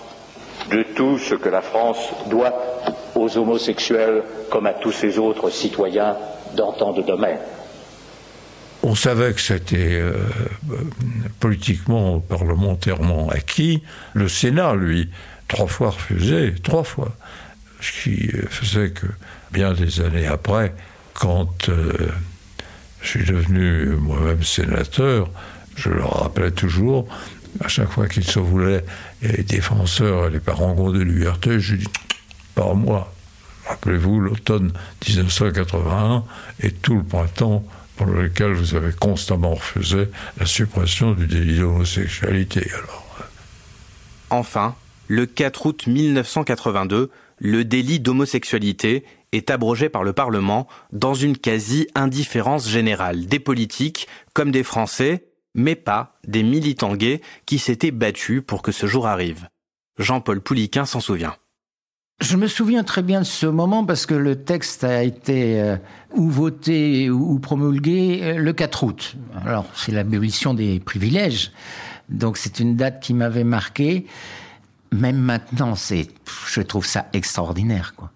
de 0.69 0.84
tout 0.95 1.17
ce 1.17 1.36
que 1.36 1.49
la 1.49 1.62
France 1.62 2.10
doit 2.27 2.53
aux 3.15 3.38
homosexuels 3.38 4.23
comme 4.49 4.65
à 4.65 4.73
tous 4.73 4.91
ses 4.91 5.19
autres 5.19 5.49
citoyens 5.49 6.15
dans 6.55 6.71
tant 6.71 6.93
de 6.93 7.01
domaines. 7.01 7.39
On 8.88 8.93
savait 8.93 9.34
que 9.34 9.41
c'était 9.41 10.00
euh, 10.00 10.13
politiquement, 11.39 12.19
parlementairement 12.19 13.30
acquis. 13.30 13.82
Le 14.13 14.30
Sénat, 14.30 14.76
lui, 14.76 15.10
trois 15.48 15.65
fois 15.65 15.89
refusé, 15.89 16.54
trois 16.62 16.84
fois. 16.84 17.17
Ce 17.82 18.04
qui 18.04 18.28
faisait 18.48 18.91
que, 18.91 19.08
bien 19.52 19.74
des 19.74 20.02
années 20.02 20.28
après, 20.28 20.76
quand 21.15 21.67
euh, 21.69 21.93
je 23.02 23.08
suis 23.08 23.26
devenu 23.26 23.88
moi-même 23.95 24.43
sénateur, 24.43 25.32
je 25.76 25.89
leur 25.89 26.21
rappelais 26.21 26.52
toujours, 26.52 27.08
à 27.63 27.67
chaque 27.67 27.89
fois 27.89 28.08
qu'ils 28.08 28.28
se 28.28 28.38
voulaient 28.38 28.86
les 29.24 29.41
défenseurs 29.41 30.28
et 30.28 30.30
les 30.30 30.39
parangons 30.39 30.91
de 30.91 31.02
liberté, 31.02 31.60
je 31.60 31.78
dis, 31.78 31.89
pas 32.54 32.71
moi. 32.76 33.12
Rappelez-vous 33.65 34.19
l'automne 34.19 34.74
1981 35.08 36.24
et 36.60 36.69
tout 36.69 36.98
le 36.98 37.04
printemps 37.04 37.65
lequel 38.03 38.53
vous 38.53 38.75
avez 38.75 38.91
constamment 38.91 39.53
refusé 39.53 40.08
la 40.39 40.45
suppression 40.45 41.13
du 41.13 41.27
délit 41.27 41.60
d'homosexualité. 41.60 42.69
Enfin, 44.29 44.75
le 45.08 45.25
4 45.25 45.65
août 45.65 45.88
1982, 45.88 47.12
le 47.38 47.63
délit 47.63 47.99
d'homosexualité 47.99 49.05
est 49.31 49.49
abrogé 49.49 49.89
par 49.89 50.03
le 50.03 50.13
Parlement 50.13 50.67
dans 50.91 51.13
une 51.13 51.38
quasi-indifférence 51.38 52.67
générale 52.69 53.25
des 53.25 53.39
politiques 53.39 54.08
comme 54.34 54.51
des 54.51 54.63
Français, 54.63 55.27
mais 55.53 55.75
pas 55.75 56.17
des 56.27 56.43
militants 56.43 56.95
gays 56.95 57.21
qui 57.45 57.60
s'étaient 57.60 57.91
battus 57.91 58.41
pour 58.45 58.62
que 58.62 58.71
ce 58.71 58.88
jour 58.88 59.08
arrive. 59.08 59.47
Jean-Paul 59.97 60.41
Pouliquin 60.41 60.86
s'en 60.86 60.99
souvient. 60.99 61.36
Je 62.21 62.38
me 62.38 62.47
souviens 62.47 62.84
très 62.84 63.04
bien 63.04 63.19
de 63.19 63.25
ce 63.25 63.45
moment 63.45 63.84
parce 63.84 64.06
que 64.06 64.13
le 64.13 64.38
texte 64.38 64.86
a 64.86 65.04
été 65.04 65.60
euh, 65.60 65.75
ou 66.13 66.30
voté 66.30 67.10
ou 67.10 67.39
promulgué 67.39 68.21
euh, 68.23 68.38
le 68.38 68.54
4 68.54 68.84
août. 68.84 69.15
Alors, 69.45 69.65
c'est 69.75 69.91
l'abolition 69.91 70.54
des 70.54 70.80
privilèges. 70.80 71.51
Donc, 72.08 72.38
c'est 72.38 72.60
une 72.60 72.78
date 72.78 73.01
qui 73.01 73.13
m'avait 73.13 73.43
marqué. 73.43 74.06
Même 74.93 75.17
maintenant, 75.17 75.75
c'est, 75.75 76.08
je 76.47 76.62
trouve 76.62 76.86
ça 76.86 77.08
extraordinaire, 77.12 77.93
quoi. 77.95 78.12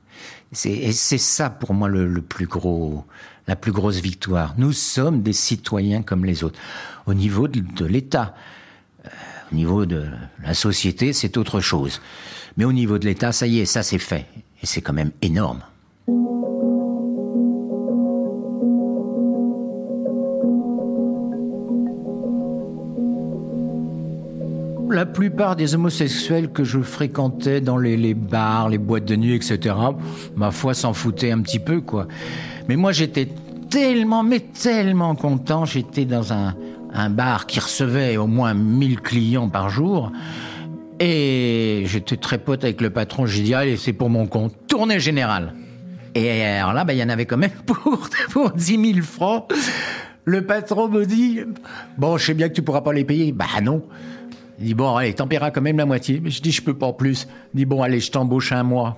C'est, 0.53 0.71
et 0.71 0.93
c'est 0.93 1.19
ça 1.19 1.49
pour 1.49 1.73
moi 1.73 1.89
le, 1.89 2.07
le 2.07 2.21
plus 2.21 2.47
gros, 2.47 3.05
la 3.47 3.55
plus 3.55 3.71
grosse 3.71 3.99
victoire. 3.99 4.55
Nous 4.57 4.71
sommes 4.71 5.21
des 5.21 5.33
citoyens 5.33 6.01
comme 6.01 6.25
les 6.25 6.43
autres. 6.43 6.57
Au 7.05 7.13
niveau 7.13 7.47
de, 7.47 7.59
de 7.59 7.85
l'État, 7.85 8.33
au 9.51 9.55
niveau 9.55 9.85
de 9.85 10.05
la 10.43 10.53
société, 10.53 11.13
c'est 11.13 11.37
autre 11.37 11.59
chose. 11.59 12.01
Mais 12.57 12.65
au 12.65 12.73
niveau 12.73 12.99
de 12.99 13.05
l'État, 13.05 13.31
ça 13.31 13.47
y 13.47 13.59
est, 13.59 13.65
ça 13.65 13.83
c'est 13.83 13.97
fait. 13.97 14.25
Et 14.61 14.65
c'est 14.65 14.81
quand 14.81 14.93
même 14.93 15.11
énorme. 15.21 15.61
La 24.91 25.05
plupart 25.05 25.55
des 25.55 25.75
homosexuels 25.75 26.51
que 26.51 26.63
je 26.63 26.79
fréquentais 26.79 27.61
dans 27.61 27.77
les, 27.77 28.13
bars, 28.13 28.69
les 28.69 28.79
boîtes 28.79 29.05
de 29.05 29.15
nuit, 29.15 29.35
etc., 29.35 29.75
ma 30.35 30.51
foi 30.51 30.73
s'en 30.73 30.93
foutait 30.93 31.31
un 31.31 31.41
petit 31.41 31.59
peu, 31.59 31.79
quoi. 31.79 32.07
Mais 32.67 32.75
moi, 32.75 32.91
j'étais 32.91 33.29
tellement, 33.69 34.23
mais 34.23 34.39
tellement 34.39 35.15
content. 35.15 35.63
J'étais 35.63 36.05
dans 36.05 36.33
un, 36.33 36.55
un 36.93 37.09
bar 37.09 37.45
qui 37.45 37.59
recevait 37.59 38.17
au 38.17 38.27
moins 38.27 38.53
1000 38.53 39.01
clients 39.01 39.49
par 39.49 39.69
jour. 39.69 40.11
Et 40.99 41.83
j'étais 41.85 42.17
très 42.17 42.37
pote 42.37 42.63
avec 42.63 42.81
le 42.81 42.89
patron. 42.89 43.25
J'ai 43.25 43.43
dit, 43.43 43.53
allez, 43.53 43.77
c'est 43.77 43.93
pour 43.93 44.09
mon 44.09 44.27
compte. 44.27 44.53
Tournée 44.67 44.99
générale. 44.99 45.53
Et 46.15 46.43
alors 46.43 46.73
là, 46.73 46.83
bah, 46.83 46.93
il 46.93 46.99
y 46.99 47.03
en 47.03 47.09
avait 47.09 47.25
quand 47.25 47.37
même 47.37 47.51
pour, 47.65 48.09
pour 48.31 48.51
10 48.51 48.93
000 48.93 49.05
francs. 49.05 49.45
Le 50.25 50.45
patron 50.45 50.89
me 50.89 51.05
dit, 51.05 51.39
bon, 51.97 52.17
je 52.17 52.25
sais 52.25 52.33
bien 52.33 52.49
que 52.49 52.53
tu 52.53 52.61
pourras 52.61 52.81
pas 52.81 52.93
les 52.93 53.05
payer. 53.05 53.31
Bah 53.31 53.45
non. 53.63 53.83
Il 54.59 54.65
dit, 54.65 54.73
bon, 54.73 54.93
allez, 54.95 55.13
t'en 55.13 55.27
paieras 55.27 55.51
quand 55.51 55.61
même 55.61 55.77
la 55.77 55.85
moitié. 55.85 56.21
Je 56.25 56.41
dis, 56.41 56.51
je 56.51 56.61
peux 56.61 56.73
pas 56.73 56.87
en 56.87 56.93
plus. 56.93 57.27
Il 57.53 57.57
dit, 57.59 57.65
bon, 57.65 57.81
allez, 57.81 58.01
je 58.01 58.11
t'embauche 58.11 58.51
un 58.51 58.63
mois. 58.63 58.97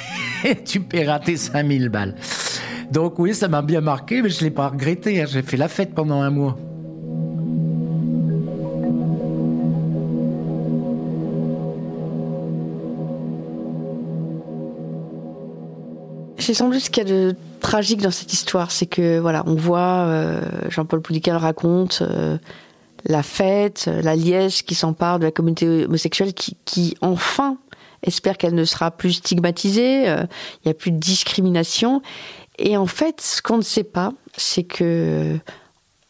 Et 0.44 0.56
tu 0.56 0.80
paieras 0.80 1.20
tes 1.20 1.36
5000 1.36 1.88
balles. 1.90 2.14
Donc 2.90 3.18
oui, 3.18 3.34
ça 3.34 3.48
m'a 3.48 3.62
bien 3.62 3.80
marqué, 3.80 4.22
mais 4.22 4.30
je 4.30 4.42
l'ai 4.42 4.50
pas 4.50 4.68
regretté. 4.68 5.20
hein. 5.22 5.26
J'ai 5.28 5.42
fait 5.42 5.56
la 5.56 5.68
fête 5.68 5.94
pendant 5.94 6.20
un 6.22 6.30
mois. 6.30 6.58
C'est 16.42 16.54
sans 16.54 16.68
doute 16.68 16.80
ce 16.80 16.90
qu'il 16.90 17.06
y 17.06 17.06
a 17.06 17.08
de 17.08 17.36
tragique 17.60 18.02
dans 18.02 18.10
cette 18.10 18.32
histoire, 18.32 18.72
c'est 18.72 18.86
que 18.86 19.20
voilà, 19.20 19.44
on 19.46 19.54
voit 19.54 20.06
euh, 20.08 20.40
Jean-Paul 20.70 21.00
Poulical 21.00 21.36
raconte 21.36 22.02
euh, 22.02 22.36
la 23.04 23.22
fête, 23.22 23.88
la 24.02 24.16
liesse 24.16 24.62
qui 24.62 24.74
s'empare 24.74 25.20
de 25.20 25.24
la 25.26 25.30
communauté 25.30 25.84
homosexuelle, 25.84 26.34
qui, 26.34 26.56
qui 26.64 26.96
enfin 27.00 27.58
espère 28.02 28.38
qu'elle 28.38 28.56
ne 28.56 28.64
sera 28.64 28.90
plus 28.90 29.12
stigmatisée, 29.12 30.08
euh, 30.08 30.24
il 30.56 30.68
n'y 30.68 30.70
a 30.72 30.74
plus 30.74 30.90
de 30.90 30.98
discrimination. 30.98 32.02
Et 32.58 32.76
en 32.76 32.86
fait, 32.86 33.20
ce 33.20 33.40
qu'on 33.40 33.58
ne 33.58 33.62
sait 33.62 33.84
pas, 33.84 34.12
c'est 34.36 34.64
que 34.64 35.38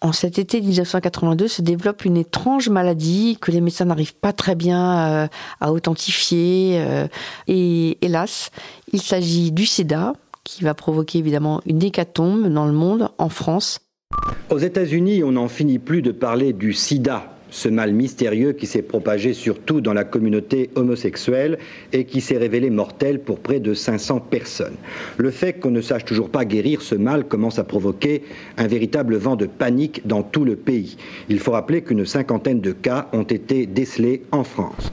en 0.02 0.12
cet 0.12 0.38
été 0.38 0.60
1982 0.60 1.46
se 1.46 1.62
développe 1.62 2.04
une 2.04 2.16
étrange 2.16 2.68
maladie 2.68 3.38
que 3.40 3.52
les 3.52 3.60
médecins 3.60 3.84
n'arrivent 3.84 4.16
pas 4.16 4.32
très 4.32 4.56
bien 4.56 5.08
euh, 5.08 5.26
à 5.60 5.72
authentifier. 5.72 6.74
euh, 6.76 7.06
et 7.46 7.98
hélas, 8.04 8.50
il 8.92 9.00
s'agit 9.00 9.52
du 9.52 9.64
sida, 9.64 10.14
qui 10.44 10.64
va 10.64 10.74
provoquer 10.74 11.18
évidemment 11.18 11.62
une 11.66 11.82
hécatombe 11.82 12.52
dans 12.52 12.66
le 12.66 12.72
monde, 12.72 13.10
en 13.18 13.28
France. 13.28 13.78
Aux 14.50 14.58
États-Unis, 14.58 15.22
on 15.22 15.32
n'en 15.32 15.48
finit 15.48 15.78
plus 15.78 16.02
de 16.02 16.10
parler 16.10 16.52
du 16.52 16.72
sida, 16.72 17.32
ce 17.52 17.68
mal 17.68 17.92
mystérieux 17.92 18.52
qui 18.54 18.66
s'est 18.66 18.82
propagé 18.82 19.34
surtout 19.34 19.80
dans 19.80 19.92
la 19.92 20.04
communauté 20.04 20.70
homosexuelle 20.74 21.58
et 21.92 22.04
qui 22.06 22.20
s'est 22.20 22.38
révélé 22.38 22.70
mortel 22.70 23.20
pour 23.20 23.38
près 23.38 23.60
de 23.60 23.74
500 23.74 24.20
personnes. 24.20 24.76
Le 25.18 25.30
fait 25.30 25.52
qu'on 25.52 25.70
ne 25.70 25.82
sache 25.82 26.04
toujours 26.04 26.30
pas 26.30 26.44
guérir 26.44 26.82
ce 26.82 26.94
mal 26.94 27.28
commence 27.28 27.58
à 27.58 27.64
provoquer 27.64 28.24
un 28.56 28.66
véritable 28.66 29.16
vent 29.16 29.36
de 29.36 29.46
panique 29.46 30.06
dans 30.06 30.22
tout 30.22 30.44
le 30.44 30.56
pays. 30.56 30.96
Il 31.28 31.38
faut 31.38 31.52
rappeler 31.52 31.82
qu'une 31.82 32.06
cinquantaine 32.06 32.60
de 32.60 32.72
cas 32.72 33.08
ont 33.12 33.22
été 33.22 33.66
décelés 33.66 34.22
en 34.32 34.44
France. 34.44 34.90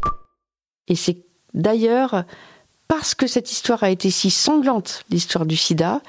Et 0.89 0.95
c'est 0.95 1.17
d'ailleurs 1.53 2.25
parce 2.89 3.15
que 3.15 3.27
cette 3.27 3.51
histoire 3.51 3.83
a 3.83 3.89
été 3.89 4.09
si 4.09 4.31
sanglante, 4.31 5.05
l'histoire 5.09 5.45
du 5.45 5.55
sida, 5.55 6.01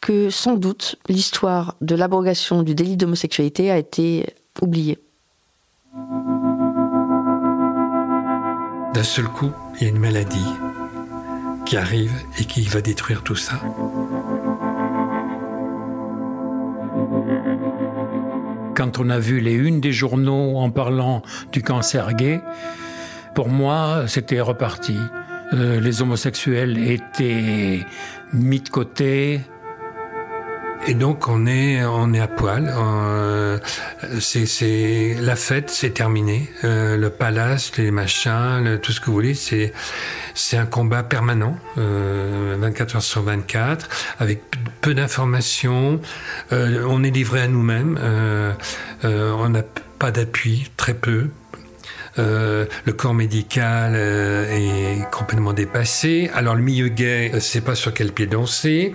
que 0.00 0.30
sans 0.30 0.54
doute 0.54 0.96
l'histoire 1.08 1.76
de 1.82 1.94
l'abrogation 1.94 2.62
du 2.62 2.74
délit 2.74 2.96
d'homosexualité 2.96 3.70
a 3.70 3.76
été 3.76 4.24
oubliée. 4.62 4.98
D'un 8.98 9.04
seul 9.04 9.28
coup, 9.28 9.52
il 9.76 9.84
y 9.84 9.86
a 9.86 9.90
une 9.90 10.00
maladie 10.00 10.52
qui 11.64 11.76
arrive 11.76 12.10
et 12.40 12.44
qui 12.44 12.62
va 12.62 12.80
détruire 12.80 13.22
tout 13.22 13.36
ça. 13.36 13.60
Quand 18.74 18.98
on 18.98 19.08
a 19.08 19.20
vu 19.20 19.38
les 19.38 19.54
unes 19.54 19.80
des 19.80 19.92
journaux 19.92 20.56
en 20.56 20.72
parlant 20.72 21.22
du 21.52 21.62
cancer 21.62 22.12
gay, 22.14 22.40
pour 23.36 23.48
moi, 23.48 24.08
c'était 24.08 24.40
reparti. 24.40 24.96
Euh, 25.52 25.78
les 25.78 26.02
homosexuels 26.02 26.76
étaient 26.90 27.86
mis 28.32 28.58
de 28.58 28.68
côté, 28.68 29.42
et 30.88 30.94
donc 30.94 31.28
on 31.28 31.46
est 31.46 31.84
on 31.84 32.12
est 32.14 32.20
à 32.20 32.26
poil. 32.26 32.72
Euh, 32.74 33.58
c'est 34.20 35.14
la 35.20 35.36
fête, 35.36 35.70
c'est 35.70 35.90
terminé. 35.90 36.50
Euh, 36.64 36.96
le 36.96 37.10
palace, 37.10 37.76
les 37.76 37.90
machins, 37.90 38.78
tout 38.82 38.92
ce 38.92 39.00
que 39.00 39.06
vous 39.06 39.12
voulez, 39.12 39.34
c'est 39.34 39.72
c'est 40.34 40.56
un 40.56 40.66
combat 40.66 41.02
permanent, 41.02 41.58
euh, 41.76 42.56
24 42.58 42.96
heures 42.96 43.02
sur 43.02 43.22
24, 43.22 43.88
avec 44.18 44.42
peu 44.80 44.94
d'informations. 44.94 46.00
Euh, 46.52 46.84
on 46.88 47.04
est 47.04 47.10
livré 47.10 47.42
à 47.42 47.48
nous-mêmes. 47.48 47.98
Euh, 48.00 48.52
on 49.04 49.48
n'a 49.50 49.62
pas 49.98 50.10
d'appui, 50.10 50.70
très 50.76 50.94
peu, 50.94 51.28
euh, 52.18 52.66
le 52.84 52.92
corps 52.92 53.14
médical 53.14 53.92
euh, 53.94 54.50
est 54.50 55.10
complètement 55.10 55.52
dépassé. 55.52 56.30
Alors 56.34 56.54
le 56.54 56.62
milieu 56.62 56.88
gay 56.88 57.30
ne 57.32 57.40
sait 57.40 57.60
pas 57.60 57.74
sur 57.74 57.94
quel 57.94 58.12
pied 58.12 58.26
danser. 58.26 58.94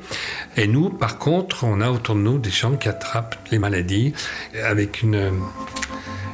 Et 0.57 0.67
nous, 0.67 0.89
par 0.89 1.17
contre, 1.17 1.63
on 1.63 1.81
a 1.81 1.89
autour 1.89 2.15
de 2.15 2.21
nous 2.21 2.37
des 2.37 2.49
gens 2.49 2.75
qui 2.75 2.89
attrapent 2.89 3.37
les 3.51 3.59
maladies 3.59 4.13
avec 4.63 5.01
une 5.01 5.31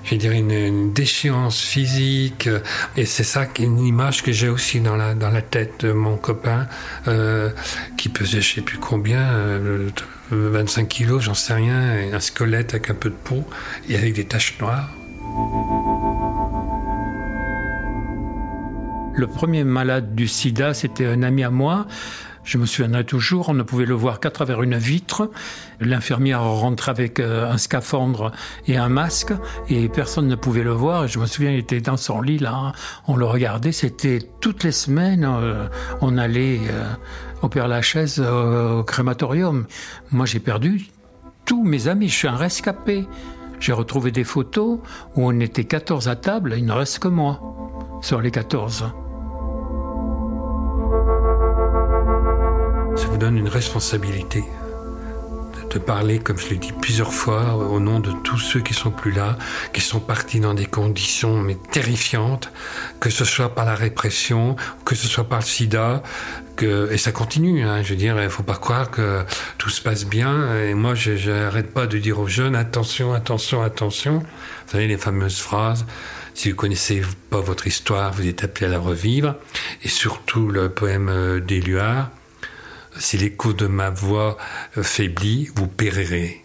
je 0.06 0.16
dirais 0.16 0.40
une, 0.40 0.92
déchéance 0.92 1.62
physique 1.62 2.50
et 2.98 3.06
c'est 3.06 3.24
ça 3.24 3.48
une 3.60 3.80
image 3.80 4.24
que 4.24 4.32
j'ai 4.32 4.50
aussi 4.50 4.80
dans 4.80 4.96
la 4.96 5.42
tête 5.42 5.86
de 5.86 5.92
mon 5.92 6.18
copain 6.18 6.68
euh, 7.08 7.52
qui 7.96 8.10
pesait 8.10 8.42
je 8.42 8.56
sais 8.56 8.62
plus 8.62 8.80
combien 8.80 9.60
25 10.32 10.88
kilos 10.88 11.24
j'en 11.24 11.34
sais 11.36 11.54
rien 11.54 12.12
un 12.12 12.20
squelette 12.20 12.74
avec 12.74 12.90
un 12.90 12.96
peu 12.96 13.10
de 13.10 13.16
peau 13.16 13.44
et 13.88 13.98
avec 13.98 14.14
des 14.14 14.26
taches 14.26 14.58
noires 14.60 14.90
Le 19.20 19.28
premier 19.28 19.66
malade 19.66 20.16
du 20.16 20.30
sida, 20.30 20.74
c'était 20.74 21.06
un 21.06 21.24
ami 21.24 21.44
à 21.44 21.50
moi. 21.50 21.88
Je 22.46 22.58
me 22.58 22.66
souviendrai 22.66 23.04
toujours, 23.04 23.50
on 23.50 23.54
ne 23.54 23.64
pouvait 23.64 23.86
le 23.86 23.94
voir 23.94 24.22
qu'à 24.22 24.32
travers 24.32 24.64
une 24.64 24.78
vitre. 24.78 25.30
L'infirmière 25.82 26.42
rentrait 26.42 26.92
avec 26.92 27.20
euh, 27.20 27.52
un 27.52 27.58
scaphandre 27.58 28.32
et 28.66 28.78
un 28.78 28.88
masque 28.88 29.34
et 29.68 29.90
personne 29.90 30.30
ne 30.30 30.36
pouvait 30.36 30.64
le 30.64 30.72
voir. 30.72 31.08
je 31.08 31.20
me 31.20 31.26
souviens, 31.26 31.52
il 31.52 31.58
était 31.58 31.82
dans 31.82 31.98
son 31.98 32.22
lit 32.22 32.38
là, 32.38 32.72
on 33.10 33.18
le 33.18 33.26
regardait. 33.26 33.74
C'était 33.74 34.20
toutes 34.40 34.64
les 34.64 34.72
semaines, 34.72 35.28
euh, 35.30 35.68
on 36.00 36.18
allait 36.18 36.62
euh, 36.72 36.86
au 37.42 37.50
Père 37.50 37.68
Lachaise 37.68 38.22
au 38.22 38.84
crématorium. 38.86 39.66
Moi, 40.12 40.28
j'ai 40.28 40.40
perdu 40.40 40.88
tous 41.44 41.66
mes 41.66 41.90
amis. 41.90 42.08
Je 42.08 42.16
suis 42.16 42.28
un 42.30 42.38
rescapé. 42.38 43.06
J'ai 43.60 43.74
retrouvé 43.74 44.12
des 44.12 44.24
photos 44.24 44.80
où 45.16 45.28
on 45.28 45.38
était 45.42 45.66
14 45.66 46.08
à 46.08 46.16
table, 46.16 46.56
il 46.58 46.66
ne 46.66 46.72
reste 46.72 47.00
que 47.00 47.10
moi 47.10 47.42
sur 48.02 48.22
les 48.22 48.32
14. 48.32 48.86
Donne 53.20 53.38
une 53.38 53.50
responsabilité 53.50 54.44
de 55.70 55.78
parler, 55.78 56.20
comme 56.20 56.40
je 56.40 56.50
l'ai 56.50 56.56
dit 56.56 56.72
plusieurs 56.72 57.14
fois, 57.14 57.54
au 57.56 57.80
nom 57.80 58.00
de 58.00 58.12
tous 58.24 58.40
ceux 58.40 58.60
qui 58.60 58.74
sont 58.74 58.92
plus 58.92 59.12
là, 59.12 59.38
qui 59.74 59.82
sont 59.82 60.00
partis 60.00 60.40
dans 60.40 60.54
des 60.54 60.66
conditions 60.66 61.40
mais 61.40 61.58
terrifiantes, 61.72 62.52
que 63.00 63.10
ce 63.10 63.26
soit 63.26 63.54
par 63.54 63.66
la 63.66 63.76
répression, 63.76 64.56
que 64.84 64.96
ce 64.96 65.08
soit 65.08 65.26
par 65.26 65.40
le 65.40 65.46
sida, 65.46 66.02
que, 66.56 66.92
et 66.92 66.98
ça 66.98 67.12
continue. 67.12 67.64
Hein, 67.64 67.84
je 67.84 67.90
veux 67.90 67.96
dire, 67.96 68.22
il 68.22 68.30
faut 68.30 68.44
pas 68.44 68.56
croire 68.56 68.90
que 68.90 69.24
tout 69.58 69.70
se 69.70 69.82
passe 69.82 70.06
bien. 70.06 70.56
Et 70.64 70.74
moi, 70.74 70.96
je 70.96 71.30
n'arrête 71.30 71.72
pas 71.72 71.88
de 71.88 71.98
dire 71.98 72.20
aux 72.20 72.28
jeunes 72.28 72.56
attention, 72.56 73.14
attention, 73.14 73.62
attention. 73.62 74.20
Vous 74.20 74.72
savez 74.72 74.88
les 74.88 74.98
fameuses 74.98 75.40
phrases. 75.40 75.86
Si 76.34 76.50
vous 76.50 76.56
connaissez 76.56 77.02
pas 77.30 77.42
votre 77.42 77.68
histoire, 77.68 78.12
vous 78.14 78.28
êtes 78.28 78.44
appelé 78.44 78.68
à 78.68 78.70
la 78.70 78.80
revivre. 78.80 79.36
Et 79.84 79.90
surtout 79.90 80.50
le 80.50 80.70
poème 80.70 81.42
d'Éluard 81.46 82.10
si 83.00 83.18
l'écho 83.18 83.54
de 83.54 83.68
ma 83.68 83.90
voix 83.90 84.38
faiblit, 84.82 85.50
vous 85.56 85.68
périrez. 85.68 86.44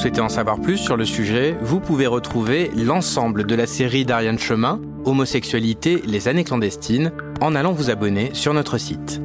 Souhaitez 0.00 0.22
en 0.22 0.30
savoir 0.30 0.58
plus 0.58 0.78
sur 0.78 0.96
le 0.96 1.04
sujet, 1.04 1.54
vous 1.60 1.78
pouvez 1.78 2.06
retrouver 2.06 2.70
l'ensemble 2.74 3.44
de 3.44 3.54
la 3.54 3.66
série 3.66 4.06
d'Ariane 4.06 4.38
Chemin, 4.38 4.80
Homosexualité, 5.04 6.02
les 6.06 6.26
années 6.26 6.44
clandestines, 6.44 7.12
en 7.42 7.54
allant 7.54 7.72
vous 7.72 7.90
abonner 7.90 8.30
sur 8.32 8.54
notre 8.54 8.78
site. 8.78 9.20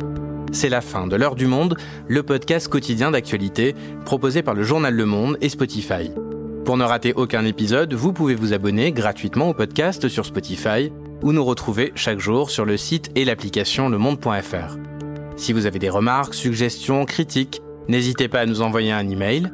C'est 0.51 0.67
la 0.67 0.81
fin 0.81 1.07
de 1.07 1.15
L'heure 1.15 1.35
du 1.35 1.47
monde, 1.47 1.77
le 2.09 2.23
podcast 2.23 2.67
quotidien 2.67 3.11
d'actualité 3.11 3.73
proposé 4.03 4.43
par 4.43 4.53
le 4.53 4.63
journal 4.63 4.93
Le 4.93 5.05
Monde 5.05 5.37
et 5.39 5.47
Spotify. 5.47 6.11
Pour 6.65 6.75
ne 6.75 6.83
rater 6.83 7.13
aucun 7.13 7.45
épisode, 7.45 7.93
vous 7.93 8.11
pouvez 8.11 8.35
vous 8.35 8.51
abonner 8.51 8.91
gratuitement 8.91 9.47
au 9.47 9.53
podcast 9.53 10.09
sur 10.09 10.25
Spotify 10.25 10.91
ou 11.23 11.31
nous 11.31 11.45
retrouver 11.45 11.93
chaque 11.95 12.19
jour 12.19 12.49
sur 12.49 12.65
le 12.65 12.75
site 12.75 13.11
et 13.15 13.23
l'application 13.23 13.87
lemonde.fr. 13.87 14.77
Si 15.37 15.53
vous 15.53 15.67
avez 15.67 15.79
des 15.79 15.89
remarques, 15.89 16.33
suggestions, 16.33 17.05
critiques, 17.05 17.61
n'hésitez 17.87 18.27
pas 18.27 18.41
à 18.41 18.45
nous 18.45 18.61
envoyer 18.61 18.91
un 18.91 19.07
email 19.07 19.53